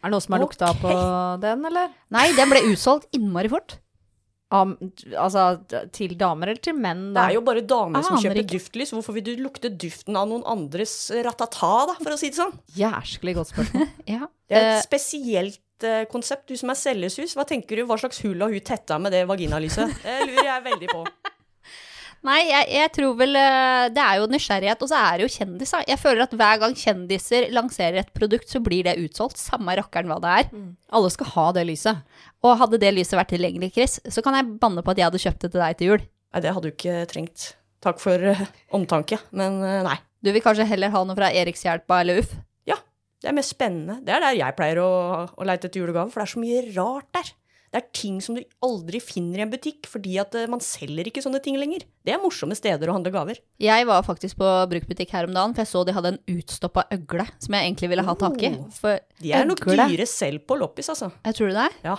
Er 0.00 0.08
det 0.08 0.14
noen 0.14 0.24
som 0.24 0.32
har 0.32 0.40
lukta 0.40 0.68
på 0.80 0.92
den, 1.42 1.64
eller? 1.68 1.90
Nei, 2.12 2.30
den 2.32 2.48
ble 2.48 2.62
utsolgt 2.70 3.08
innmari 3.16 3.50
fort. 3.52 3.74
Am, 4.50 4.72
altså 5.14 5.42
til 5.94 6.16
damer 6.18 6.50
eller 6.50 6.58
til 6.64 6.74
menn, 6.74 7.12
Det 7.14 7.22
er 7.22 7.36
jo 7.36 7.42
bare 7.46 7.62
damer 7.62 8.02
som 8.02 8.16
kjøper 8.18 8.40
ikke. 8.42 8.56
duftlys. 8.56 8.90
Hvorfor 8.96 9.14
vil 9.14 9.22
du 9.28 9.32
lukte 9.44 9.70
duften 9.70 10.16
av 10.18 10.26
noen 10.26 10.42
andres 10.50 10.94
ratata, 11.22 11.70
da, 11.92 11.94
for 12.00 12.16
å 12.16 12.18
si 12.18 12.32
det 12.32 12.40
sånn? 12.40 12.56
Jæsklig 12.74 13.36
godt 13.38 13.52
spørsmål. 13.52 13.86
Ja. 14.16 14.26
Det 14.50 14.58
er 14.58 14.64
Eh, 14.66 14.76
et 14.80 14.82
spesielt 14.88 15.60
uh, 15.86 16.02
konsept. 16.10 16.48
Du 16.50 16.56
som 16.58 16.72
er 16.74 16.78
selgershus, 16.80 17.36
hva 17.38 17.44
tenker 17.46 17.78
du? 17.78 17.84
Hva 17.86 17.96
slags 18.02 18.18
hull 18.26 18.42
har 18.42 18.50
hun 18.50 18.60
tetta 18.66 18.98
med 18.98 19.14
det 19.14 19.22
vaginalyset? 19.30 19.94
Det 20.02 20.16
lurer 20.26 20.48
jeg 20.50 20.64
veldig 20.66 20.88
på. 20.90 21.04
Nei, 22.26 22.40
jeg, 22.50 22.66
jeg 22.76 22.90
tror 22.92 23.14
vel 23.16 23.36
eh, 23.40 23.86
Det 23.96 24.02
er 24.04 24.18
jo 24.20 24.26
nysgjerrighet, 24.28 24.82
og 24.84 24.90
så 24.90 24.98
er 25.00 25.14
det 25.16 25.24
jo 25.24 25.32
kjendiser. 25.38 25.86
Jeg 25.88 26.00
føler 26.02 26.26
at 26.26 26.34
hver 26.36 26.58
gang 26.60 26.74
kjendiser 26.76 27.46
lanserer 27.56 28.02
et 28.02 28.10
produkt, 28.16 28.50
så 28.52 28.60
blir 28.64 28.84
det 28.84 28.98
utsolgt. 29.00 29.40
Samme 29.40 29.76
rakkeren 29.78 30.10
hva 30.10 30.18
det 30.20 30.34
er. 30.42 30.50
Alle 30.92 31.12
skal 31.14 31.32
ha 31.32 31.46
det 31.56 31.64
lyset. 31.70 32.02
Og 32.44 32.58
hadde 32.60 32.80
det 32.82 32.92
lyset 32.96 33.16
vært 33.16 33.32
tilgjengelig, 33.32 33.72
Chris, 33.76 33.96
så 34.04 34.24
kan 34.24 34.36
jeg 34.36 34.52
banne 34.60 34.84
på 34.84 34.92
at 34.92 35.00
jeg 35.00 35.08
hadde 35.08 35.22
kjøpt 35.24 35.46
det 35.46 35.52
til 35.54 35.64
deg 35.64 35.80
til 35.80 35.92
jul. 35.94 36.04
Nei, 36.30 36.44
det 36.44 36.52
hadde 36.54 36.68
du 36.68 36.76
ikke 36.76 37.00
trengt. 37.10 37.48
Takk 37.80 38.00
for 38.02 38.20
uh, 38.20 38.44
omtanke, 38.76 39.16
men 39.32 39.58
uh, 39.64 39.80
nei. 39.86 39.96
Du 40.20 40.28
vil 40.34 40.44
kanskje 40.44 40.68
heller 40.68 40.92
ha 40.92 41.00
noe 41.08 41.16
fra 41.16 41.30
Erikshjelpa 41.32 42.02
eller 42.02 42.20
Uff? 42.20 42.34
Ja, 42.68 42.76
det 43.24 43.30
er 43.30 43.36
mest 43.36 43.54
spennende. 43.54 44.02
Det 44.04 44.12
er 44.12 44.20
der 44.20 44.36
jeg 44.36 44.56
pleier 44.58 44.82
å, 44.84 44.90
å 45.32 45.46
leite 45.48 45.70
etter 45.70 45.80
julegave, 45.80 46.12
for 46.12 46.20
det 46.20 46.28
er 46.28 46.34
så 46.34 46.42
mye 46.42 46.64
rart 46.76 47.08
der. 47.16 47.30
Det 47.70 47.78
er 47.78 47.90
ting 47.94 48.16
som 48.18 48.34
du 48.34 48.40
aldri 48.66 48.98
finner 48.98 49.38
i 49.38 49.44
en 49.44 49.50
butikk, 49.52 49.86
fordi 49.86 50.16
at 50.18 50.34
eh, 50.34 50.48
man 50.50 50.62
selger 50.64 51.06
ikke 51.06 51.22
sånne 51.22 51.38
ting 51.44 51.54
lenger. 51.60 51.84
Det 52.02 52.16
er 52.16 52.18
morsomme 52.18 52.56
steder 52.58 52.90
å 52.90 52.96
handle 52.96 53.12
gaver. 53.14 53.38
Jeg 53.62 53.86
var 53.86 54.02
faktisk 54.02 54.40
på 54.40 54.48
bruktbutikk 54.72 55.14
her 55.14 55.28
om 55.28 55.36
dagen, 55.36 55.54
for 55.54 55.62
jeg 55.62 55.70
så 55.70 55.84
de 55.86 55.94
hadde 55.94 56.12
en 56.16 56.20
utstoppa 56.34 56.88
øgle 56.96 57.28
som 57.38 57.54
jeg 57.54 57.68
egentlig 57.68 57.92
ville 57.92 58.06
ha 58.08 58.16
tak 58.18 58.42
i. 58.42 58.50
Oh. 58.58 58.66
For 58.74 58.98
De 59.22 59.34
er 59.38 59.46
nok 59.46 59.62
øgle- 59.62 59.86
dyre 59.92 60.08
selv 60.10 60.42
på 60.50 60.58
loppis, 60.58 60.90
altså. 60.90 61.12
Jeg 61.28 61.38
tror 61.38 61.52
du 61.54 61.60
det? 61.60 61.70
Ja. 61.86 61.96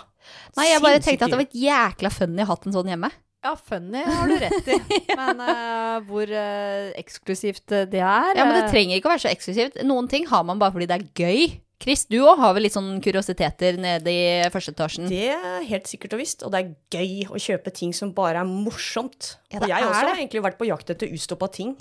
Nei, 0.59 0.67
jeg 0.73 0.83
bare 0.83 0.99
tenkte 1.07 1.29
at 1.29 1.31
det 1.31 1.39
var 1.39 1.47
et 1.47 1.59
jækla 1.63 2.15
funny 2.19 2.43
å 2.43 2.51
ha 2.51 2.59
en 2.59 2.75
sånn 2.75 2.91
hjemme. 2.91 3.11
Ja, 3.41 3.55
funny 3.55 4.03
har 4.05 4.27
du 4.27 4.35
rett 4.43 4.67
i. 4.69 4.77
Men 5.17 5.39
uh, 5.39 6.03
hvor 6.05 6.29
uh, 6.29 6.91
eksklusivt 6.99 7.71
det 7.89 8.03
er 8.03 8.35
Ja, 8.35 8.43
men 8.43 8.53
det 8.59 8.67
trenger 8.69 8.99
ikke 8.99 9.09
å 9.09 9.15
være 9.15 9.23
så 9.23 9.31
eksklusivt. 9.31 9.79
Noen 9.87 10.11
ting 10.11 10.27
har 10.29 10.43
man 10.45 10.59
bare 10.61 10.75
fordi 10.75 10.91
det 10.91 10.99
er 10.99 11.07
gøy. 11.15 11.55
Chris, 11.81 12.03
du 12.05 12.19
òg 12.21 12.37
har 12.37 12.53
vel 12.53 12.67
litt 12.67 12.75
sånn 12.75 12.99
kuriositeter 13.01 13.79
nede 13.81 14.11
i 14.13 14.49
første 14.53 14.73
etasjen? 14.75 15.07
Det 15.09 15.31
er 15.33 15.63
helt 15.65 15.87
sikkert 15.89 16.13
og 16.13 16.21
visst, 16.21 16.43
og 16.45 16.51
det 16.53 16.59
er 16.61 16.73
gøy 16.93 17.23
å 17.33 17.39
kjøpe 17.41 17.73
ting 17.73 17.93
som 17.97 18.11
bare 18.13 18.43
er 18.43 18.49
morsomt. 18.49 19.35
Ja, 19.49 19.63
og 19.63 19.65
jeg 19.71 19.79
er 19.79 19.87
også 19.89 20.03
det. 20.05 20.11
har 20.13 20.19
egentlig 20.21 20.43
vært 20.45 20.59
på 20.61 20.67
jakt 20.69 20.93
etter 20.93 21.09
ustoppa 21.15 21.49
ting. 21.51 21.73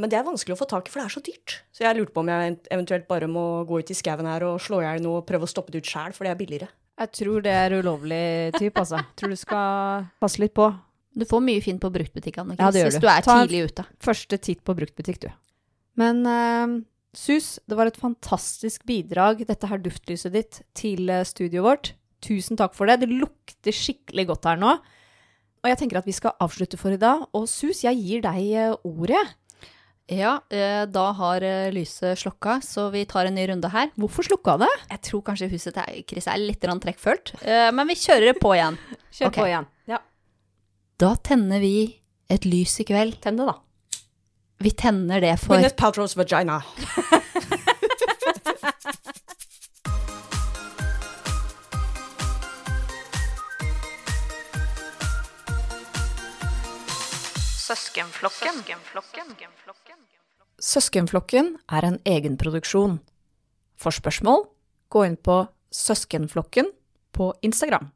Men 0.00 0.08
det 0.08 0.16
er 0.16 0.24
vanskelig 0.24 0.54
å 0.56 0.60
få 0.62 0.64
tak 0.70 0.86
i, 0.88 0.92
for 0.94 1.02
det 1.02 1.04
er 1.04 1.12
så 1.12 1.20
dyrt. 1.20 1.56
Så 1.76 1.84
jeg 1.84 1.98
lurte 1.98 2.14
på 2.16 2.22
om 2.24 2.30
jeg 2.32 2.54
eventuelt 2.72 3.04
bare 3.10 3.28
må 3.28 3.42
gå 3.68 3.82
ut 3.82 3.90
i 3.92 3.96
skauen 3.98 4.24
her 4.30 4.46
og 4.48 4.56
slå 4.64 4.78
i 4.80 4.86
hjel 4.86 5.02
noe 5.04 5.18
og 5.20 5.26
prøve 5.28 5.44
å 5.44 5.50
stoppe 5.52 5.74
det 5.74 5.82
ut 5.84 5.90
sjæl, 5.92 6.14
for 6.16 6.24
det 6.24 6.32
er 6.32 6.38
billigere. 6.40 6.68
Jeg 7.02 7.12
tror 7.18 7.44
det 7.44 7.52
er 7.52 7.74
ulovlig 7.76 8.22
type, 8.56 8.72
altså. 8.80 9.02
Tror 9.20 9.34
du 9.34 9.36
skal 9.36 10.06
passe 10.22 10.40
litt 10.40 10.54
på. 10.56 10.70
Du 11.12 11.26
får 11.28 11.44
mye 11.44 11.60
fint 11.60 11.80
på 11.82 11.90
bruktbutikkene, 11.92 12.56
Ja, 12.56 12.70
hvis 12.72 12.96
du. 12.96 13.04
du 13.04 13.08
er 13.12 13.20
Ta 13.20 13.42
tidlig 13.42 13.66
ute. 13.68 13.84
Første 14.00 14.38
titt 14.40 14.62
på 14.64 14.72
bruktbutikk, 14.78 15.26
du. 15.26 15.28
Men 16.00 16.24
eh, 16.24 16.78
Sus, 17.12 17.58
det 17.68 17.76
var 17.76 17.90
et 17.90 18.00
fantastisk 18.00 18.86
bidrag, 18.88 19.42
dette 19.44 19.68
her 19.68 19.80
duftlyset 19.84 20.32
ditt, 20.32 20.62
til 20.76 21.10
eh, 21.12 21.26
studioet 21.28 21.66
vårt. 21.66 21.92
Tusen 22.24 22.56
takk 22.56 22.72
for 22.76 22.88
det. 22.88 23.02
Det 23.02 23.10
lukter 23.10 23.74
skikkelig 23.76 24.30
godt 24.30 24.48
her 24.48 24.60
nå. 24.60 24.78
Og 25.62 25.68
jeg 25.68 25.78
tenker 25.78 26.00
at 26.00 26.08
vi 26.08 26.14
skal 26.16 26.32
avslutte 26.42 26.80
for 26.80 26.94
i 26.94 27.00
dag. 27.00 27.26
Og 27.36 27.44
Sus, 27.50 27.82
jeg 27.84 28.00
gir 28.00 28.24
deg 28.24 28.40
eh, 28.56 28.72
ordet. 28.88 29.20
Ja, 30.12 30.38
eh, 30.52 30.86
da 30.88 31.04
har 31.18 31.44
lyset 31.72 32.20
slokka, 32.20 32.56
så 32.64 32.88
vi 32.94 33.04
tar 33.08 33.28
en 33.28 33.36
ny 33.36 33.44
runde 33.50 33.68
her. 33.74 33.92
Hvorfor 34.00 34.26
slukka 34.26 34.56
det? 34.64 34.70
Jeg 34.94 35.04
tror 35.10 35.24
kanskje 35.28 35.50
huset 35.52 35.76
til 35.76 36.06
Chris 36.08 36.30
er 36.32 36.40
litt 36.40 36.64
trekkfølt, 36.64 37.34
men 37.76 37.92
vi 37.92 37.98
kjører 38.00 38.40
på 38.40 38.54
igjen. 38.56 38.80
Kjør 39.12 39.28
okay. 39.28 39.36
på 39.36 39.50
igjen. 39.50 39.68
Ja. 39.92 40.00
Da 41.00 41.12
tenner 41.28 41.60
vi 41.60 41.76
et 42.32 42.48
lys 42.48 42.80
i 42.80 42.88
kveld. 42.88 43.20
Tenn 43.20 43.36
det, 43.40 43.48
da. 43.52 43.60
Vi 44.62 44.70
tenner 44.70 45.20
det 45.20 45.36
for 45.42 45.56
Gwyneth 45.56 45.74
Paltrow's 45.74 46.14
vagina. 46.14 46.60
Søskenflokken 60.62 61.48
er 61.66 61.88
en 61.88 61.98
egenproduksjon. 62.06 63.00
For 63.74 63.90
spørsmål, 63.90 64.46
gå 64.94 65.02
inn 65.08 65.18
på 65.18 65.40
Søskenflokken 65.74 66.70
på 67.10 67.32
Instagram. 67.42 67.90